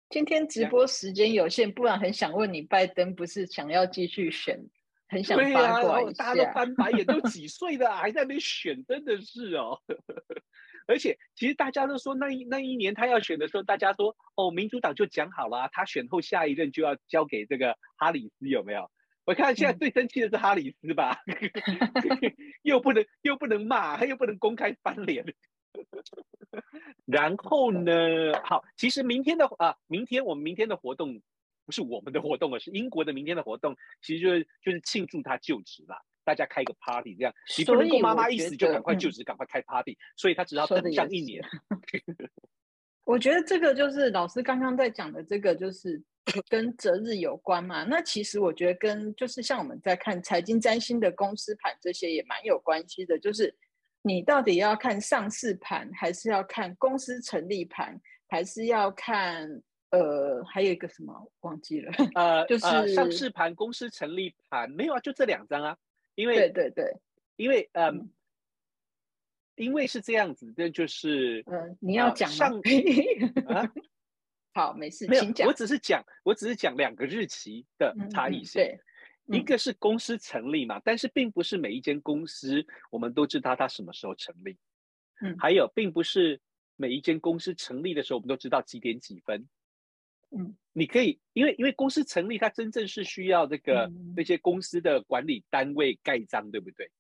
[0.09, 4.61] 今天直播时间有限，不然很想问你，拜登不是想要继续选？
[5.07, 6.25] 很想八卦一下。
[6.25, 9.81] 大家都翻白眼，都几岁了，还在那边选，真的是哦。
[10.87, 18.91] 而且，其实大家都说，那一那一年他要选的时候，大家说哦，民主党就讲好了，他选后下一任就要交给这个哈里斯，有没有？
[19.27, 25.25] 我看现在最生气的是哈里斯吧， 嗯、又不能又不能骂，他又不能公开翻脸。
[27.07, 27.93] 然后呢，
[28.43, 31.21] 好，其实明天的啊，明天我们明天的活动
[31.65, 35.97] 不是我们的活动，而是英国的明天的活动，其实就是就是庆祝他就职了，
[36.31, 37.35] 大家开个 party 这样。
[37.59, 41.43] 你不能够妈妈一死就赶快就职，赶快开 party，所以他只要等上一年。
[43.05, 46.03] 我觉得这个就是老师刚刚在讲的这个就是。
[46.49, 47.83] 跟择日有关嘛？
[47.83, 53.19] 那其实我觉得跟就是像我们在看财经占星的公司盘这些也蛮有关系的。
[53.19, 53.53] 就是
[54.03, 59.49] 你到底要看上市盘，还是要看公司成立盘，还是要看
[59.91, 61.91] 呃还有一个什么忘记了？
[62.15, 65.01] 呃，就是、呃、上市盘、公司成立盘没有啊？
[65.01, 65.77] 就这两张啊？
[66.21, 66.97] 因为对对对，
[67.37, 68.11] 因为呃、嗯，
[69.57, 72.53] 因为是这样子，这就是嗯、呃，你要讲上
[73.49, 73.73] 啊。
[74.53, 75.47] 好，没事，没讲。
[75.47, 78.61] 我只是讲，我只是讲两个日期的差异性。
[78.63, 78.81] 嗯嗯
[79.31, 84.59] 对，一个是公司成立嘛，嗯，但是并不是每一间公司我们都知道它什么时候成立。
[85.21, 86.41] 嗯，还有，并不是
[86.75, 89.49] 每一间公司成立的时候我们都知道几点几分。
[90.37, 96.91] 嗯，你可以，因为因为公司成立，它真正是需要这个，嗯，那些公司的管理单位盖章，对不对？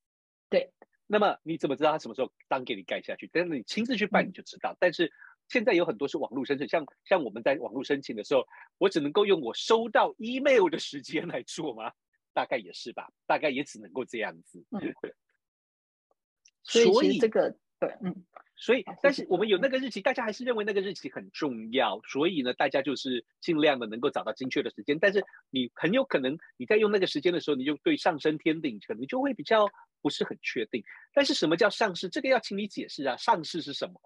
[0.48, 0.72] 对。
[1.06, 3.28] 那么你怎么知道他什么时候章给你盖下去？
[3.32, 4.72] 但是你亲自去办你就知道。
[4.72, 5.12] 嗯，但是。
[5.48, 8.46] 现在有很多是网络申请，像像我们在网络申请的时候，
[8.78, 11.90] 我只能够用我收到 email 的时间来做吗？
[12.32, 14.64] 大概也是吧，大概也只能够这样子。
[14.70, 14.94] 嗯、
[16.62, 18.24] 所以这个对，嗯，
[18.60, 24.98] 所以但是我们有那个日期，大家还是认为那个日期很重要，所以呢，大家就是尽量的能够找到精确的时间。
[24.98, 29.66] 但是你很有可能你在用那个时间的时候，你就对上升天顶可能就会比较
[30.02, 30.84] 不是很确定。
[31.14, 32.10] 但是什么叫上市？
[32.10, 33.98] 这个要请你解释啊，上市是什么？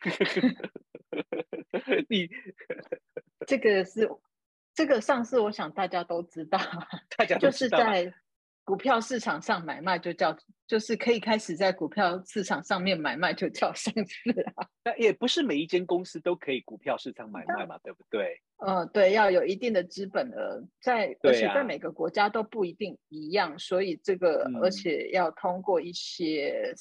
[2.08, 2.28] 你
[3.46, 4.10] 这个是
[4.74, 6.58] 这个上市，我想大家都知道，
[7.16, 8.12] 大家就是在
[8.70, 14.64] 股票市场上买卖就叫，就是可以开始在股票市场上面买卖就叫上市啊。
[14.84, 18.40] 那也不是每一间公司都可以股票市场买卖嘛，对不对？
[18.64, 26.72] 嗯，对，要有一定的资本额，在而且在每个国家都不一定一样，所以这个而且要通过一些。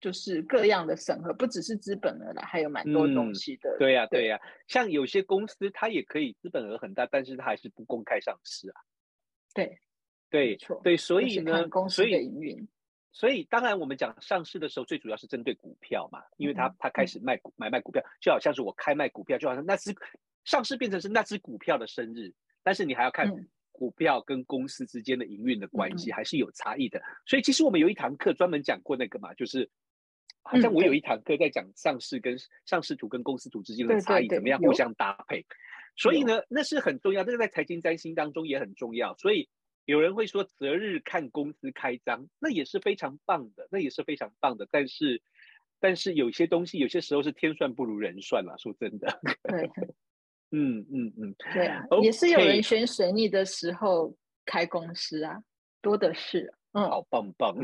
[0.00, 3.70] 就是各样的审核，不只是资本额了，还有蛮多东西的。
[3.70, 8.76] 嗯、对呀、啊，对呀、啊，像有些公司，它也可以资本额很大，但是它还是不公开上市啊。
[9.54, 9.78] 对，
[10.34, 12.66] 对，对，所以呢，公司的营运，
[13.12, 19.94] 所以当然我们讲上市的时候，最主要是针对股票嘛，因为他他开始卖股、嗯、买卖股票，就好像是我开卖股票，就好像那只
[20.44, 23.30] 上市变成是那只股票的生日，但是你还要看
[23.70, 26.98] 股票跟公司之间的营运的关系，还是有差异的。
[26.98, 29.70] 嗯、所以其实我们有一堂课专门讲过那个嘛，就是。
[30.46, 35.42] 好像我有一堂课在讲上市跟上市图跟公司图之间的差异，怎么样互相搭配。
[35.96, 39.16] 所以呢，那是很重要，这个在财经占星当中也很重要。
[39.16, 39.48] 所以
[39.84, 44.66] 有人会说择日看公司开张，那也是非常棒的，那也是非常棒的。
[44.70, 45.22] 但是，
[45.80, 49.20] 但是有些东西有些时候是天算不如人算了，说真的。
[49.42, 49.70] 对，
[50.50, 52.02] 嗯 嗯嗯，对啊，okay.
[52.02, 55.42] 也是有人选水逆的时候开公司啊，
[55.80, 56.54] 多的是。
[56.76, 57.54] 嗯，好棒棒，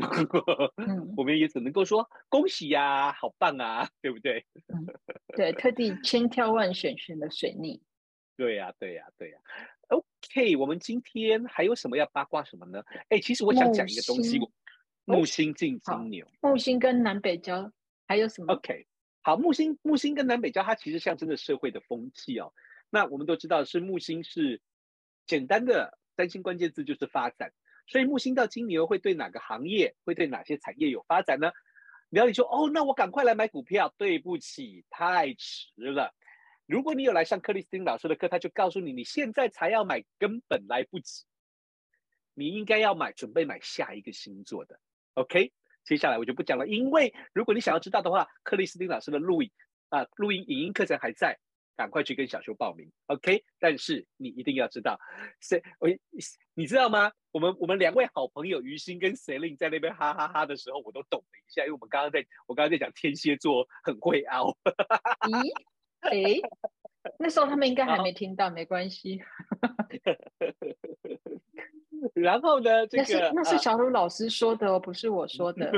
[0.77, 4.45] 嗯， 我们也只能够说恭喜呀、啊，好棒啊，对不对？
[4.69, 4.87] 嗯、
[5.35, 7.81] 对，特地千挑万选选的水逆。
[8.37, 9.51] 对呀、啊，对呀、啊，对呀、啊。
[9.91, 12.81] OK，我们今天还有什么要八卦什么呢？
[13.09, 14.39] 哎，其实我想讲一个东西，
[15.03, 17.71] 木星进金牛，木星跟南北交
[18.07, 18.87] 还有什么？OK，
[19.21, 22.53] 好，木星木星跟南北交，它其实象征着社会的风气哦。
[22.89, 24.61] 那我们都知道是木星是
[25.27, 27.51] 简单的三星关键字就是发展。
[27.87, 31.51] 所以木星到金牛会对哪个行业，会对哪些产业有发展呢？
[32.09, 33.93] 然后你说哦，那我赶快来买股票。
[33.97, 36.13] 对不起，太迟了。
[36.65, 41.25] 如果你有来上克里斯汀老师的课，他就告诉你，你现在才要买，根本来不及。
[42.33, 44.79] 你应该要买，准备买下一个星座的。
[45.15, 45.51] OK，
[45.83, 49.51] 接下来我就不讲了，因为如果你想要知道的话，克里斯汀老师的录影
[49.89, 51.37] 啊，录音影音课程还在。
[51.73, 53.43] 赶快去跟小修报名，OK？
[53.57, 54.99] 但是你一定要知道，
[55.39, 55.89] 谁我
[56.53, 57.11] 你知道吗？
[57.31, 64.55] 我们我们两位好朋友于心跟 Celine 在那边哈哈哈的时候，我都懂了一下，因为我们刚刚在我刚刚在讲天蝎座很会凹。
[65.31, 65.51] 咦？
[66.01, 66.41] 哎，
[67.17, 69.21] 那时候他们应该还没听到，没关系。
[72.13, 72.85] 然后呢？
[72.87, 75.71] 这个那是那是小鲁老师说的哦，不是我说的。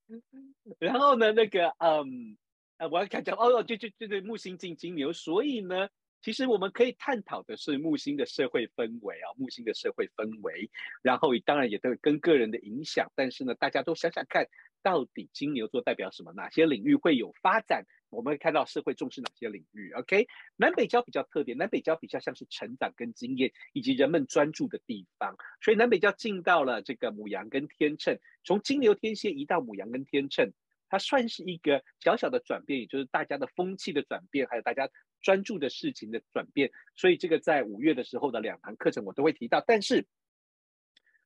[0.78, 1.32] 然后呢？
[1.32, 2.36] 那个嗯。
[2.80, 5.86] 呃，我要看讲哦，就就就对木星进金牛，所以呢，
[6.22, 10.70] 其实我们可以探讨的是木星的社会氛围啊，木星的社会氛围，
[11.02, 14.46] 然后当然也都跟个人的影响，但是呢，大家都想想看，
[14.82, 16.32] 到底金牛座代表什么？
[16.32, 17.84] 哪些领域会有发展？
[18.08, 20.26] 我们会看到社会重视哪些领域？OK，
[20.56, 30.52] 南北交比较特别，南北交比较像是成长跟经验以及人们专注的地方，所以南北交进到了这个母羊跟天秤，从金牛天蝎移到母羊跟天秤。
[30.92, 34.90] 它算是一个小小的转变，也就是大家的风气的转变，还有大家
[35.22, 36.72] 专注的事情的转变。
[36.96, 40.04] 所以这个在五月的时候的两堂课程我都会提到，但是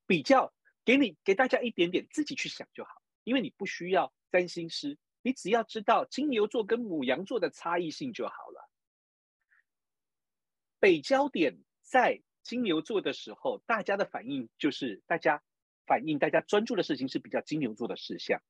[0.05, 0.53] 比较
[0.85, 2.91] 给你给大家一点点自己去想就好，
[3.25, 8.69] 因为你不需要占星师，你只要知道金牛座跟母羊座的差异性就好了。
[10.79, 15.43] 北焦点在金牛座的时候，大家的反应就是大家
[15.85, 18.41] 反应，大家专注的事情是比较金牛座的事项。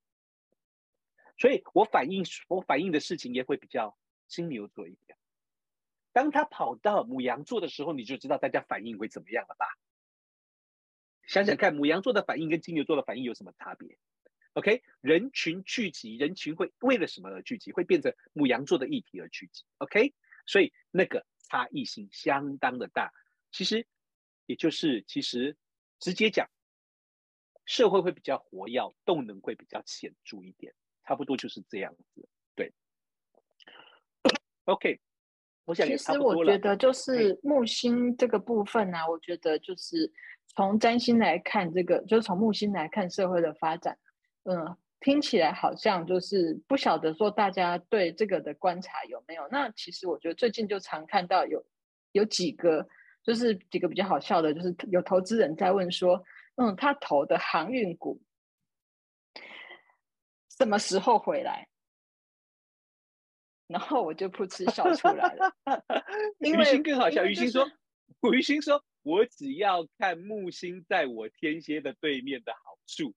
[1.37, 3.97] 所以我反应我反应的事情也会比较
[4.27, 5.17] 金牛座一点。
[6.11, 9.65] 当他跑到母羊座的时候，你就知道大家反应会怎么样了吧？
[11.27, 13.97] 想想看，母羊座的反应跟金牛座的反应有什么差别
[14.55, 17.71] ？OK，人群聚集，人群会为了什么而聚集？
[17.71, 19.63] 会变成母羊座的议题而聚集。
[19.77, 20.13] OK，
[20.45, 23.11] 所以那个差异性相当的大。
[23.51, 23.85] 其实
[24.47, 25.55] 也就是其实
[25.99, 26.49] 直接讲，
[27.65, 30.73] 社会会比较活跃，动能会比较显著一点。
[31.07, 32.73] 差不多就是这样子，对。
[34.63, 34.99] OK，
[35.65, 40.11] 我想其实我觉得就是木星这个部分呢、啊，我觉得就是
[40.47, 43.95] 从占星来看，这个就是从木星来看社会的发展，
[44.45, 49.47] 嗯，听起来好像就是不晓得说大家对这个的观察有没有？
[49.51, 51.65] 那其实我觉得最近就常看到有
[52.11, 52.87] 有几个，
[53.23, 56.23] 就是几个比较好笑的，就是有投资人在问说，
[56.55, 58.21] 嗯，他投的航运股。
[60.57, 61.67] 什么时候回来？
[63.67, 65.51] 然后我就噗嗤笑出来了。
[66.39, 67.67] 于心更好笑，于心说
[68.31, 73.15] ：“于心说，我只要看木星在我天蝎的对面的好处。”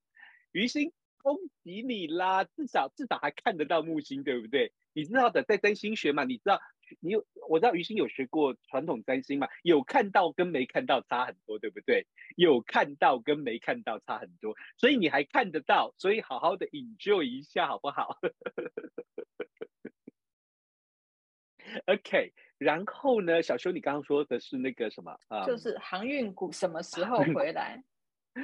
[0.52, 0.90] 于心，
[1.28, 4.72] 恭喜你啦，至少至少还看得到木星，对不对？
[4.94, 6.58] 你知道的，在占星学嘛，你知道。
[7.00, 9.46] 你有我知道于心有学过传统占星嘛？
[9.62, 12.06] 有看到跟没看到差很多，对不对？
[12.34, 18.18] 有看到跟没看到差很多，所以你还看得到，所以好好的 enjoy 一下好不好？
[21.88, 25.44] OK，然后呢，小修，你刚刚说的是那个什么啊？
[25.44, 27.84] 就是航运股什么时候回来？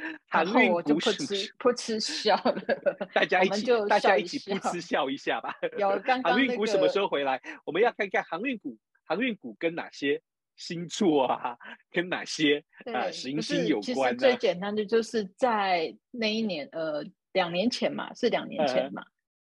[0.28, 1.12] 航运我就不是
[1.58, 2.62] 噗嗤笑了？
[3.14, 5.54] 大家一起，大家一起噗嗤笑一下吧。
[5.78, 7.40] 有 刚刚、那个、航运股什么时候回来？
[7.64, 10.20] 我们要看看航运股，航运股跟哪些
[10.56, 11.56] 星座啊，
[11.90, 14.12] 跟哪些啊行星有关、啊？
[14.12, 19.04] 其实最简单的就是在那一年，呃，两年前嘛，是两年前嘛。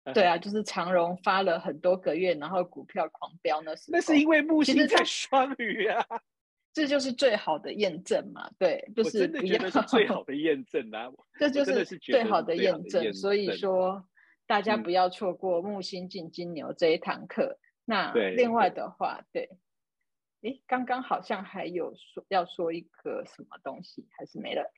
[0.04, 3.92] 呃、对啊，就是长荣发了很多个月，然后股票狂飙那时候。
[3.92, 6.04] 那是因为木星在双鱼啊。
[6.72, 13.12] 这就是最好的验证嘛，对，就是真的觉得是最好的验证啊，这就是最好的验证。
[13.12, 14.08] 所以说，
[14.46, 17.58] 大家不要错过木星进金牛这一堂课。
[17.58, 19.50] 嗯、那另外的话，对，
[20.40, 24.72] 诶，刚刚好像还有说要说一个什么东西，还是没了？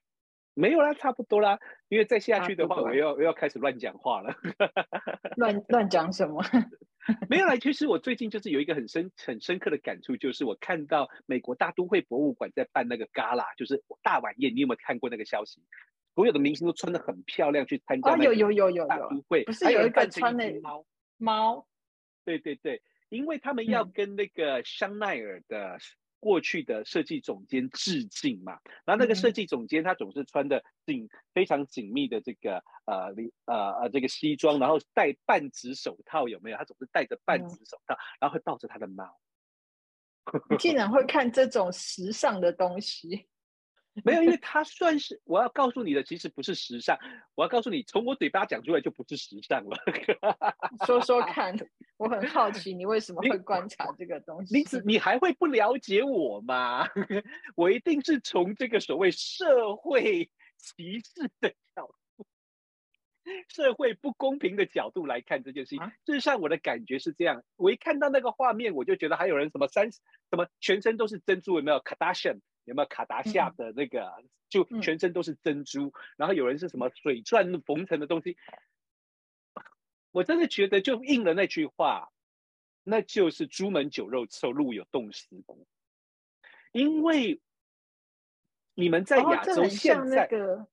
[0.54, 1.58] 没有啦，差不多啦。
[1.88, 4.34] 因为再下去的话，我要我要开始乱讲话了。
[5.36, 6.42] 乱乱讲什么？
[7.28, 14.54] 没有啦，其实我最近就是有一个很深很深刻的感触，就是我看到美国大都会博物馆在办那个 Gala，就是大晚宴。
[14.54, 15.60] 你有没有看过那个消息？
[16.14, 18.16] 所有的明星都穿得很漂亮去参加。
[18.16, 18.86] 有有有有。
[18.86, 20.86] 大都会不是有一个穿的猫
[21.18, 21.66] 猫？
[22.24, 25.78] 对对对，因为他们要跟那个香奈儿的。
[26.24, 33.12] 过去的设计总监致敬嘛，然后那个设计总监他总是穿的紧非常紧密的这个呃
[33.44, 36.56] 呃呃这个西装，然后戴半指手套，有没有？
[36.56, 39.14] 他总是戴着半指手套，然后会抱着他的猫。
[40.48, 43.28] 你竟然会看这种时尚的东西？
[44.02, 46.98] 没有，因为他算是我要告诉你的，其实不是时尚。
[47.34, 49.76] 我要告诉你，从我嘴巴讲出来就不是时尚了。
[50.86, 51.54] 说说看，
[51.96, 54.56] 我很好奇，你为什么会观察这个东西？
[54.56, 56.88] 你你，你还会不了解我吗？
[57.54, 61.86] 我一定是从这个所谓社会歧视的角
[62.16, 62.26] 度。
[63.48, 65.84] 社会不公平的角度来看这件事情。
[66.04, 72.40] 事实上，我的感觉是这样：我一看到那个画面，我就觉得还有人什么三什么全身都是珍珠，有没有卡达什？
[72.64, 74.04] 有没有卡达夏的那个？
[74.06, 78.36] 嗯、就全身都是珍珠，然后有人是什么水钻缝成的东西。
[80.14, 82.12] 我真的觉得就应了那句话，
[82.84, 85.66] 那就是朱门酒肉臭，路有冻死骨。
[86.70, 87.40] 因为
[88.74, 90.26] 你们在亚洲现在。
[90.26, 90.68] 哦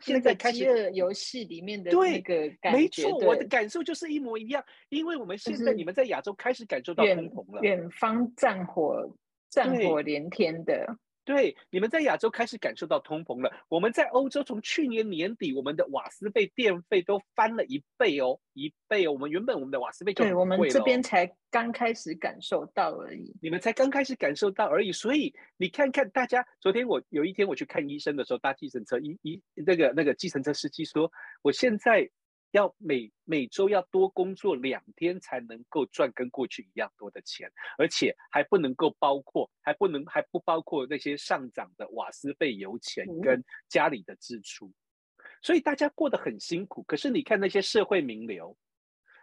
[0.00, 4.62] 现在开始游戏里面的那个感觉，对，没错，我的感受就是一模一样。
[4.90, 9.16] 因为我们现在你们在亚洲开始感受到通膨了，远方战火，
[9.48, 10.98] 战火连天的。
[11.24, 13.50] 对，你们在亚洲开始感受到通膨了。
[13.68, 19.12] 我们在欧洲从去年年底，我们的瓦斯费、电费都翻了一倍哦，一倍哦。
[19.12, 23.34] 我们原本我们的瓦斯费就对，我们这边才刚开始感受到而已。
[23.40, 31.10] 你们才刚开始感受到而已，所以你看看大家，昨天我有一天我去看医生的时候，搭计程车，一一那个那个计程车司机说，
[31.42, 32.10] 我现在。
[32.54, 44.72] 要每每周要多工作两天才能够赚跟过去一样多的钱，而且还不能够包括，还不能还不包括那些上涨的瓦斯费、油钱跟家里的支出，
[45.42, 46.84] 所以大家过得很辛苦。
[46.84, 48.56] 可是你看那些社会名流，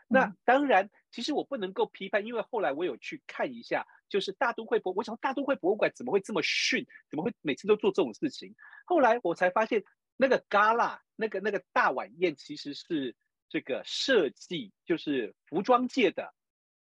[0.09, 8.53] 那当然，其实我不能够批判，因为后来我有去看一下，就是大都会博，我想大都会博物馆怎么会这么逊，怎么会每次都做这种事情？
[8.83, 9.81] 后来我才发现。
[10.21, 13.15] 那个 gala，那个那个大晚宴，其实是
[13.49, 16.35] 这个设计，就是服装界的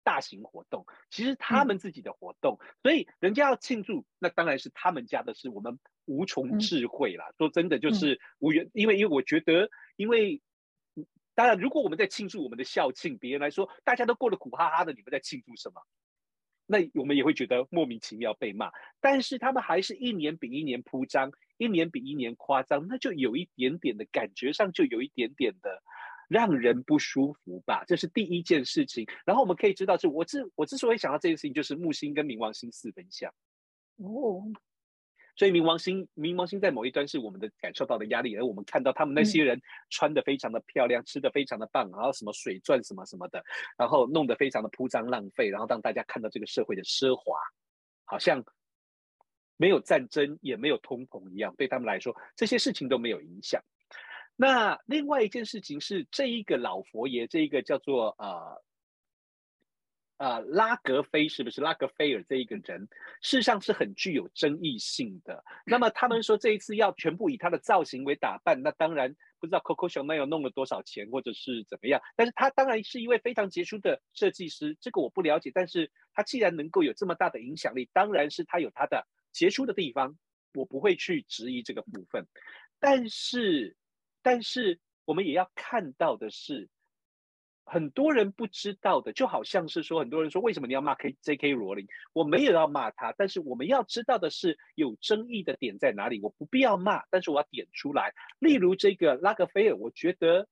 [0.02, 7.26] 大型活动，其实他们自己的活动，嗯、所以人家要庆祝，那当然是他们家的事，我们无从智慧啦。
[7.28, 10.42] 嗯、说真的，就是无缘，因为因为我觉得，因为
[11.36, 15.80] 当然，如果我们在庆祝我们的校庆，别人来说大家都过得苦哈哈的，你们在庆祝什么？
[16.66, 25.82] 那我们也会觉得莫名其妙被骂，但是他们还是一年比一年铺张，一年比一年夸张，那就有一点点的感觉上就有一点点的
[26.28, 27.84] 让人不舒服吧。
[27.86, 29.06] 这是第一件事情。
[29.26, 33.30] 然后我们可以知道，是我之我之所以想到这件事情，就是木星跟冥王星四分相。
[33.96, 34.42] 哦。
[35.36, 43.40] 所以冥王星，冥王星在某一端是我们的感受到的压力，而我们看到他们那些人穿的非常的漂亮，嗯、吃的非常的棒，然后什么水钻什么什么的，
[43.76, 47.38] 然后弄得非常的铺张浪费，然后让大家看到这个社会的奢华，
[48.04, 48.44] 好像
[49.58, 53.62] 没有战争也没有通膨一样，对他们来说这些事情都没有影响。
[54.36, 58.62] 那另外一件事情是，这一个老佛爷，这一个叫做呃。
[60.18, 62.88] 呃，拉格菲是不是拉格菲尔这一个人，
[63.22, 65.44] 事实上是很具有争议性的。
[65.64, 72.00] 那么他们说这一次要全部以他的造型为打扮，那当然不知道 Coco Chanel 弄了多少钱或者是怎么样。
[72.16, 75.52] 但是他当然是一位非常杰出的设计师，这个我不了解。
[75.54, 79.06] 但是他既然能够有这么大的影响力，当然是他有他的
[79.38, 80.18] 杰出的地方，
[80.54, 82.26] 我不会去质疑这个部分。
[82.80, 83.76] 但是，
[84.20, 86.68] 但是我们也要看到的是。
[87.70, 91.52] 很多人不知道的，就好像是说，很多人说，为什么你要骂 K J.K.
[91.52, 91.86] 罗琳？
[92.14, 96.18] 我没有要骂他，但是我们要知道的是，有争议的点在哪里？
[96.22, 98.14] 我不必要骂，但是我要点出来。
[98.38, 100.48] 例如这个拉格菲尔，我觉得，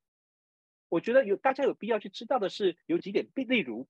[0.90, 3.88] 我觉得有大家有必要去知道的是，有几点，例如，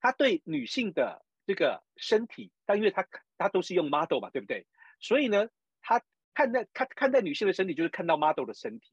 [0.00, 3.06] 他对女性的这个身体，但因为他
[3.38, 4.66] 他都是用 model 嘛，对不对？
[5.00, 5.48] 所以呢，
[5.80, 6.02] 他
[6.34, 8.90] 看待他看待女性的身体，就是看到 model 的身体。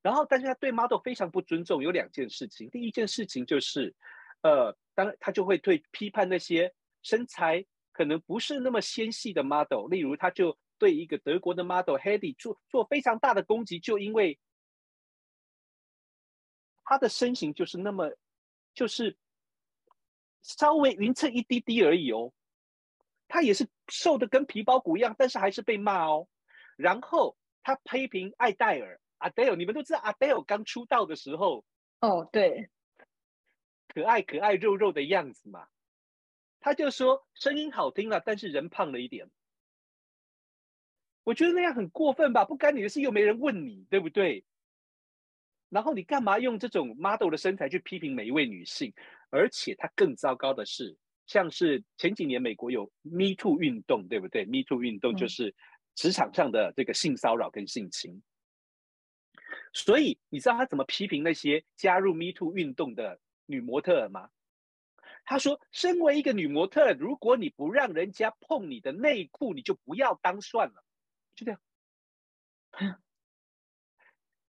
[0.00, 2.70] 然后，但是他对 model 非常不尊重，有两件事情。
[2.70, 3.92] 第一件事情就是，
[4.42, 6.72] 呃，当他就会对批判那些
[7.02, 14.38] 身材可能不是那么纤细的 model，例如他就对一个德国的 model Hedy 做做非常大的攻击，就因为
[16.84, 18.16] 他的身形就是那么，
[18.72, 19.16] 就是
[20.42, 22.32] 稍微匀称一滴滴而已哦，
[23.28, 26.26] 他也是瘦的跟皮包骨一样，但是还是被骂哦。
[26.76, 29.00] 然后他批评艾黛尔。
[29.18, 31.64] 阿黛尔，你们都知道阿黛尔刚出道的时候，
[31.98, 32.70] 哦，对，
[33.88, 35.66] 可爱可爱肉肉的样子嘛，
[36.60, 39.28] 他就说声音好听了，但是人胖了一点。
[41.24, 42.44] 我觉得那样很过分吧？
[42.44, 44.44] 不干你的事，又没人问你，对不对？
[45.68, 48.94] 然后你干嘛用这种 model 的身材去批评每一位女性？
[49.30, 50.96] 而且他更糟糕的是，
[51.28, 55.54] 像是前几年美国有 Me Too 运动，对不对？Me Too 运动就是
[55.94, 58.20] 职场上的这个性骚扰跟性侵。
[59.72, 64.30] 所以你知道他怎么批评那些加入 Me Too 运动的女模特吗？
[65.24, 70.82] 他说：“身为一个女模特，如果你不让人家碰你的内裤，你就不要当算了。”
[71.36, 71.60] 就这样。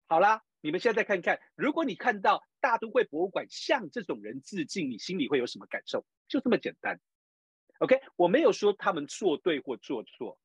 [0.06, 6.04] 好啦，你们现在看看，如果你看到大都会博物馆向这种人致敬，你心里会有什么感受？
[6.28, 7.00] 就这么简单。
[7.78, 10.38] OK，我没有说他们做对或做错，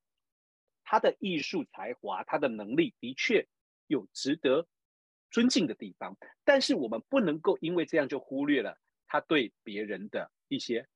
[0.84, 3.46] 他的艺术才华，他的能力的确。
[3.86, 4.66] 有值得
[5.30, 10.88] 尊敬的地方，但是我们不能够因为这样就忽略了他对别人的一些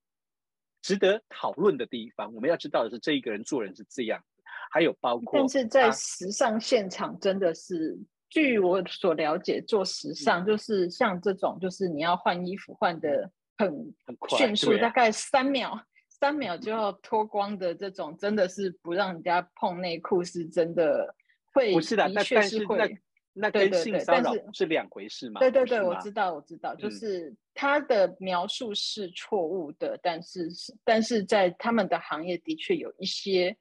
[0.80, 2.32] 值得讨论的地方。
[2.32, 4.24] 我们要知道的是，这一个人做人是这样，
[4.72, 7.98] 还有包括，但是在时尚现场真的是，
[8.28, 13.68] 据我所了解，做时尚就是像这种，就是你要换衣服换的很
[14.06, 15.80] 很迅速，大概三秒。
[16.20, 21.14] 三秒就要脱光的这种，真的是不让人家碰内裤，是真的
[21.52, 21.72] 会。
[21.72, 22.76] 不是的，的确是会。
[22.76, 22.88] 那
[23.34, 25.38] 那跟性骚扰是两回事嘛？
[25.38, 30.48] 对对对，我知道，我知道，就是他的描述是错误的，嗯、但是
[30.82, 33.56] 但是在他们的行业的确有一些，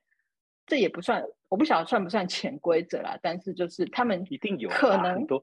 [0.68, 5.41] 这也不算，我不晓得算不算潜规则啦，但是就是他们一定有可能多。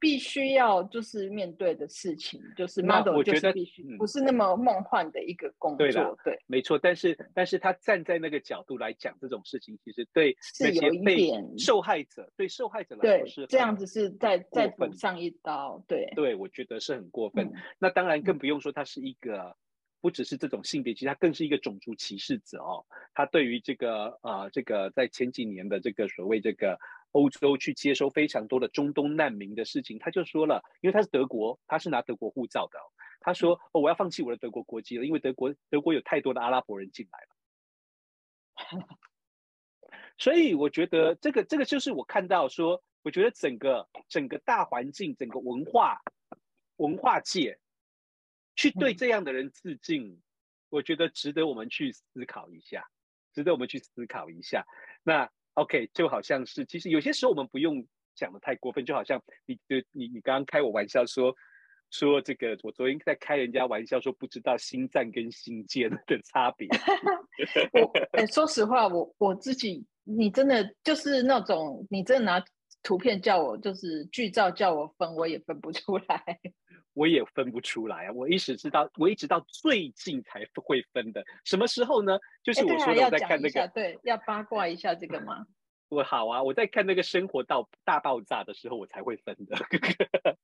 [0.00, 5.92] 必须要就是面对的事情，就是 model 就是必须不是那么梦幻的一个工作，对，
[6.24, 6.76] 对，没错。
[6.76, 17.46] 但是但是他站在那个角度来讲这种事情，其实对有些被受害者，对受害者来说是这样子是再再补上一刀，对对，我觉得是很过分。
[17.46, 19.56] 嗯、那当然更不用说他是一个
[20.04, 22.84] 不只是这种性别，其实他更是一个种族歧视者哦。
[23.14, 26.78] 他对于这个呃这个在前几年的这个所谓这个。
[27.14, 32.76] 欧洲去接收非常多的中东难民的事情，他就说了，因为他是德国，他是拿德国护照的，
[33.20, 37.20] 他说：“哦，我要放弃我的德国国籍了，因为德国德国有太多的阿拉伯人进来
[38.80, 38.88] 了。
[40.18, 46.02] ”所以我觉得这个这个就是我看到说，我觉得整个整个大环境、整个文化
[46.78, 47.60] 文化界
[48.56, 50.22] 去对这样的人致敬，嗯、
[50.70, 52.86] 我觉得值得我们去思考一下，
[53.34, 54.66] 值得我们去思考一下。
[55.02, 55.30] 那。
[55.56, 57.86] OK，就好像是，其实有些时候我们不用
[58.16, 61.32] 讲的太过分，就好像你，你，你，你刚刚开我玩笑说，
[61.92, 66.68] 说这个，我昨天在开人家玩笑说不知道心脏跟心尖的差别。
[67.80, 72.44] 我，哎，说实话，我我自己，你真的就是那种，你真的拿
[72.82, 76.40] 图片叫我，就是剧照叫我分，我也分不出来。
[76.94, 78.12] 我也分不出来啊！
[78.12, 81.24] 我一直知道，我一直到最近才会分的。
[81.44, 82.18] 什么时候呢？
[82.42, 85.46] 就是我说的我在看那个，对，要八卦一下这个吗？
[85.90, 89.56] 我好啊，我在看那个《生活到大爆炸》的时候，我才会分的。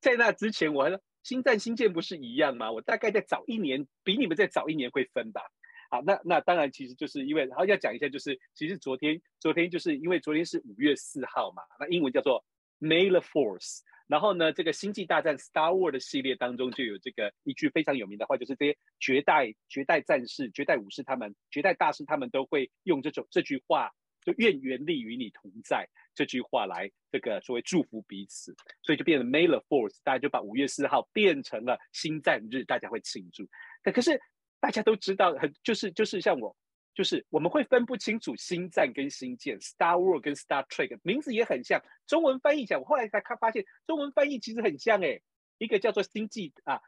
[0.00, 0.88] 在那之前，我
[1.22, 2.72] 星战》《星舰》不是一样吗？
[2.72, 5.42] 我大概在早一年，比你们再早一年会分吧。
[5.90, 12.42] 好，那那当然，其实就是因为，然后要讲一下，就是其实昨天，昨天就是因为昨天是五月四号嘛，那英文叫做
[12.82, 13.82] May the Force。
[14.08, 23.90] 然后呢，这个《星际大战》Star Wars 的系列当中就有这个一句非常有名的话，就是这些绝代绝代战士、绝代武士他们、绝代大师他们都会用这种这句话，
[24.22, 33.48] 就愿原力与你同在这句话来这个作为祝福彼此，所以就变成 May the Force 大家就把五月四号变成了星战日，大家会庆祝。
[33.82, 34.20] 可可是
[34.60, 36.54] 大家都知道，很就是就是像我。
[36.94, 45.22] 就是我们会分不清楚星战跟星舰，Star Wars 跟 Star Trek 名字也很像，中文翻译起来，我后来才看发现中文翻译其实很像诶，
[45.56, 46.82] 一个叫做星际啊，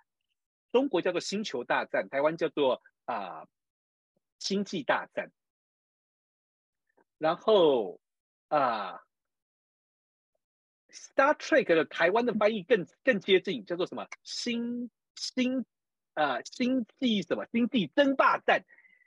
[0.72, 3.46] 中国叫做星球大战，台湾叫做啊
[4.38, 5.30] 星际大战，
[7.16, 7.98] 然后
[8.48, 9.00] 啊
[10.90, 15.64] Star Trek 的台湾的翻译更更接近，叫做什么星星
[16.12, 18.66] 啊星际什么星际争霸战。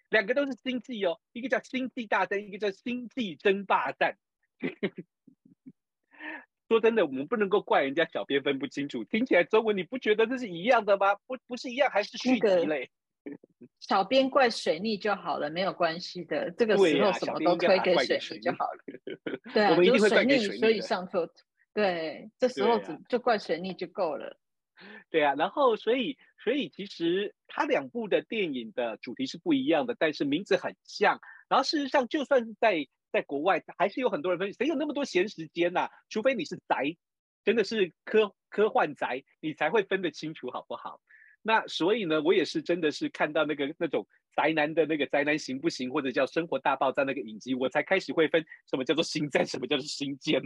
[0.10, 4.18] 两个都是星际哦，一个叫星际大战，一个叫星际争霸战。
[6.70, 9.03] 说真的，我们不能够怪人家小编分不清楚。
[9.03, 11.16] 听起来中文你不觉得这是一样的吗？
[11.26, 12.89] 不，不是一样，还是续集嘞？
[13.80, 16.51] 小编怪水逆就好了，没有关系的。
[16.51, 18.84] 这个时候什么都推给水逆就好了。
[19.53, 21.30] 对啊，我们一定会怪给水逆，所以上错。
[21.74, 24.38] 对，这时候只就怪水逆就够了。
[25.10, 26.18] 对啊，然后所以。
[26.48, 31.20] 所以其实它两部的电影的主题是不一样的，但是名字很像。
[31.50, 35.89] 然后事实上，就算是在在国外，还是有很多人分析，谁有那么多闲时间呐、啊？
[36.08, 36.95] 除非你是宅，
[37.43, 41.02] 真的是科科幻宅，你才会分得清楚，好不好？
[41.41, 50.41] 那所以呢，我也是真的是看到那个那种宅男的那个宅男行不行，或者叫《生活大爆炸》那个影集，我才开始会分什么叫做星战，什么叫做星舰。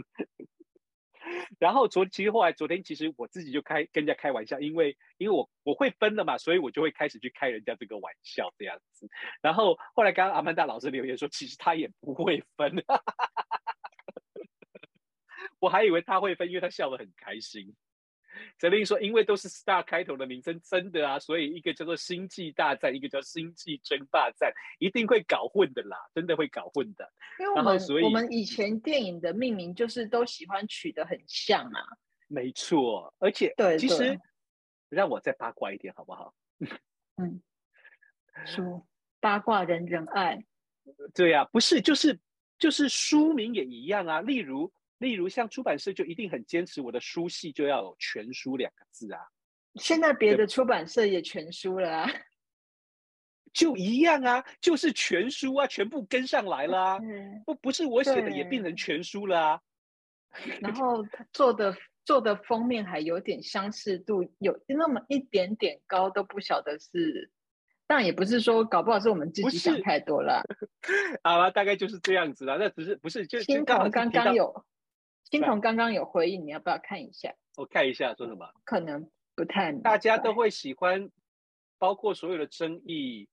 [1.58, 9.08] 然后昨其实后来昨天其实我自己就开跟人家开玩笑，因为因为我我会分了嘛，所以我就会开始去开人家这个玩笑这样子。
[9.40, 12.72] 然后后来刚刚阿曼达老师留言说，其实他也不会分，
[15.60, 17.74] 我还以为他会分，因为他笑得很开心。
[18.58, 27.12] 泽林说：“因为都是 Star 开头的名称，真的啊，所以一个叫做星际大战，一个叫星际争霸战，一定会搞混的啦，真的会搞混的。
[27.40, 31.80] 因为我们所以我们以前电影的命名就是都喜欢取得很像啊，
[32.28, 34.18] 没错，而且对，其实
[34.88, 36.34] 让我再八卦一点好不好？
[37.16, 37.42] 嗯，
[38.46, 38.86] 说
[39.20, 40.44] 八卦人人爱，
[41.14, 42.18] 对呀、啊，不是，就是
[42.58, 44.72] 就是书名也一样啊，例如。”
[45.02, 49.20] 例如像出版社就一定很坚持我的书系就要有全书两个字啊。
[49.74, 52.10] 现在别的出版社也全书了啊，
[53.52, 56.98] 就一样啊，就是全书啊，全部跟上来了啊。
[57.44, 59.60] 不不是我写的也变成全书了啊。
[60.62, 67.30] 然后他做的做的封面还有点相似度，有那么一点点高，都不晓得是。
[67.86, 70.42] 但也不是说搞不好是我们自己想太多了。
[71.22, 72.56] 好了，大概就是这样子了。
[72.56, 74.64] 那只是不是就青铜刚刚有，
[75.32, 77.34] 青铜刚刚有回应，你要不要看一下？
[77.56, 78.52] 我看一下说什么？
[78.64, 79.72] 可能不太。
[79.72, 81.10] 大家都会喜欢，
[81.78, 83.30] 包括所有的争议，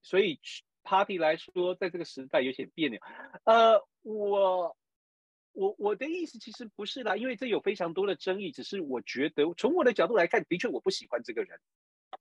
[0.00, 0.40] 所以
[0.82, 2.98] Party 来说，在这个时代有些别扭。
[3.44, 4.74] 呃，我。
[5.54, 8.50] 我我的意思其实不是啦，因为这有非常多的争议。
[8.50, 11.60] 只是我觉得，从我的角度来看，的确我不喜欢这个人。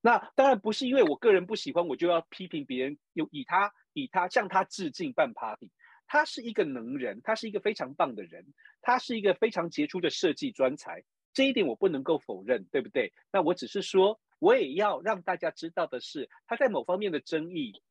[0.01, 5.71] 那当然不是因为我个人不喜欢，我就要批评别人，有以他以他向他致敬办 party。
[6.11, 8.45] 他是一个能人，他是一个非常棒的人，
[8.81, 13.13] 他是一个非常杰出的设计专才，这一点我不能够否认，对不对？
[13.31, 17.81] 那我只是说，我也要让大家知道的是，他在某方面的争议，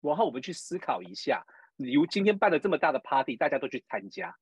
[0.00, 1.44] 然后我们去思考一下。
[1.78, 4.36] 比如今天办了这么大的 party，大家都去参加。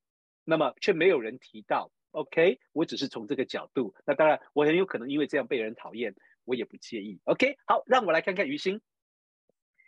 [0.45, 3.95] 那么却没有人提到，OK，我只是从这个角度。
[4.05, 7.19] 那当然，我很有可能因为这样被人讨厌，我也不介意。
[7.25, 8.83] OK，好，让我来看看于心。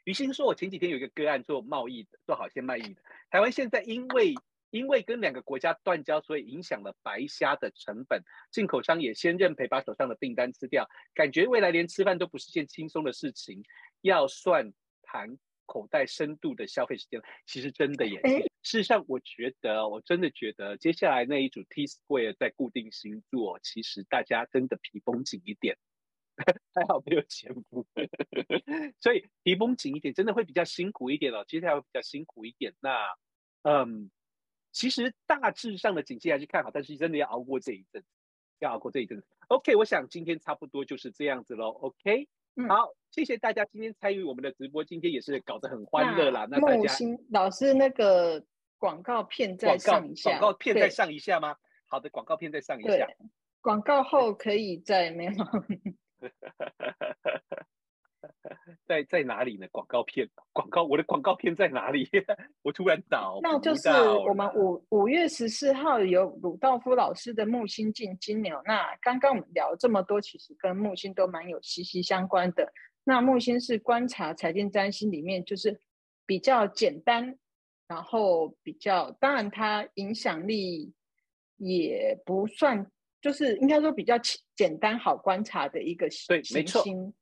[0.05, 3.03] 于心说，我前几天有一个个案做贸易的，做好鲜卖易的。
[3.31, 4.35] 台湾现在因为
[4.71, 13.63] 因为跟两个国家断交，所以影响了白虾的成本，进口商也先认赔，把手上的订单吃掉，感觉未来连吃饭都不是件轻松的事情，
[14.01, 14.73] 要算
[15.03, 15.39] 盘。
[15.65, 18.21] 口袋深度的消费时间，其实真的也。
[18.63, 25.79] 事实上，我觉得，我真的觉得，接下来那一组 T Square 在固定星座，其实大家真的皮绷紧一点，
[26.75, 27.87] 还好没有前夫，
[29.01, 31.45] 所以皮绷紧一点，真的会比较辛苦一点哦。
[31.47, 32.75] 接下来会比较辛苦一点。
[32.81, 33.07] 那，
[33.63, 34.11] 嗯，
[34.73, 38.03] 其实大致上的景气还是看好，但是真的要熬过这一阵，
[38.61, 39.27] 要熬过这一阵子。
[39.49, 41.69] OK，我想今天差不多就是这样子喽。
[41.69, 42.29] OK。
[42.55, 46.47] 嗯、好，谢谢大家今天参与我们的直播，今天也是搞得很欢乐啦。
[46.51, 46.95] 那大家
[47.31, 48.45] 老师那个
[48.77, 51.57] 广告片再上一下，广告片再上一下吗？
[51.87, 53.09] 好的，广告片再上一下。
[53.63, 55.33] 广告后可以再没有。
[58.87, 59.67] 在在哪里呢？
[59.73, 62.09] 广告片，广告，我的广告片在哪里？
[62.63, 68.61] 我突然倒，那就是我们五五月十四号有鲁道夫老师的木星进金牛。
[68.65, 72.73] 那刚刚我们聊这么多，其实跟木星都蛮有息息相关的。
[73.05, 75.81] 那木星是观察财经占星里面就是
[76.25, 77.37] 比较简单，
[77.89, 80.95] 然后比较当然它影响力
[81.57, 82.91] 也不算，
[83.23, 84.15] 就是应该说比较
[84.55, 87.15] 简单好观察的一个行星。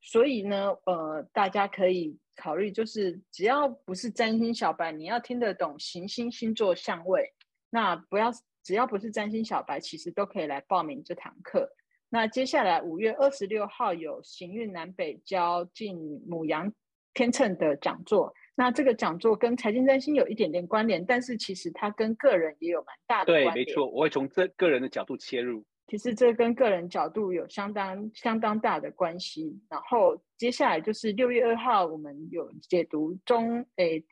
[0.00, 7.34] 所以呢，呃，大家可以考虑，就是只要不是占星小白，你要听得懂行星星座相位，
[7.70, 8.30] 那不要
[8.62, 11.68] 只要不是占星小白，其实都可以来报名这堂课。
[12.10, 16.72] 那接下来五月二十六号有行运南北交进母羊
[17.12, 23.54] 天秤的讲座，那这个讲座跟财经占星有一点点关联，但是其实它跟个人也有蛮大的关联。
[23.54, 25.64] 对，没错，我会从这个人的角度切入。
[25.86, 29.56] 其实这跟个人角度有相当相当大的关系。
[29.70, 34.04] 然后接下来就是六月二号，我们有解读中诶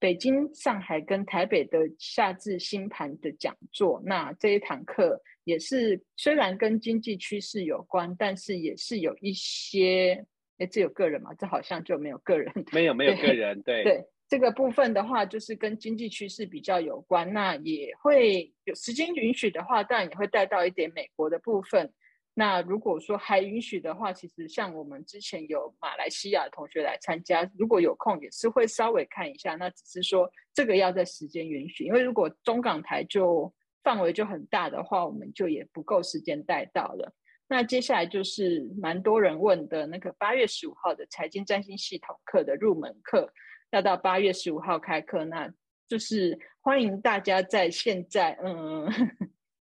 [0.00, 4.02] 北京、上海跟台北的夏至星盘的讲座。
[4.04, 10.26] 那这一堂课也是虽然跟经济趋势有关，但是也是有一些
[10.62, 11.34] 诶，这有个人吗？
[11.34, 14.04] 这好像就没有个人， 没有没有个人，对对。
[14.28, 21.92] 这个部分的话，就是跟经济趋势比较有关，那也会有时间允许的话，当然也会带到一点美国的部分。
[22.32, 29.54] 那如果说还允许的话，其实像我们之前有马来西亚同学来参加，如果有空也是会稍微看一下。
[29.56, 33.52] 那只是说这个要在时间允许，因为如果中港台就
[33.82, 37.12] 范围就很大的话，我们就也不够时间带到了。
[37.52, 43.30] 那接下来就是蛮多人问的那个八月十五号的财经占星系统课的入门课。
[43.72, 45.52] 要到八月十五号开课，那
[45.86, 48.88] 就是欢迎大家在现在，嗯，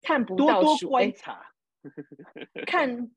[0.02, 1.52] 看不到多多观察，
[2.64, 3.10] 看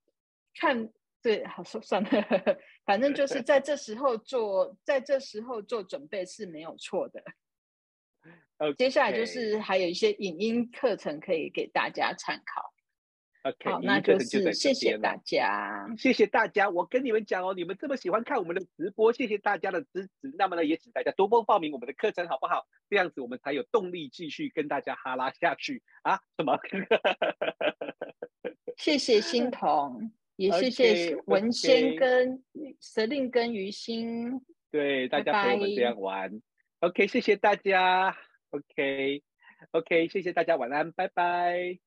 [0.55, 0.91] 看
[1.22, 2.10] 对，好说算了，
[2.84, 7.24] 反正就是在这时候做，在这时候做准备是没有错的。
[8.60, 8.74] Okay.
[8.74, 12.74] 接下来就是还有一些影音课程可以给大家参考。
[13.64, 16.70] 好，那就是谢谢大家，谢谢大家。
[16.70, 20.34] 我跟你们讲哦，你们这么喜欢看我们的直播，谢谢大家的支持。
[20.38, 22.66] 那么呢，也请大家多多报名我们的课程，好不好？
[22.89, 26.20] 这样子我们才有动力继续跟大家哈拉下去啊！
[26.38, 26.58] 什么？
[28.78, 32.43] 谢谢欣桐，也谢谢文仙跟
[32.80, 34.41] 蛇令跟于心。
[34.72, 36.41] 对，大家陪我们这样玩。
[36.80, 38.16] OK，谢谢大家。
[38.52, 39.24] OK。
[39.72, 41.80] OK，谢谢大家，晚安，拜拜。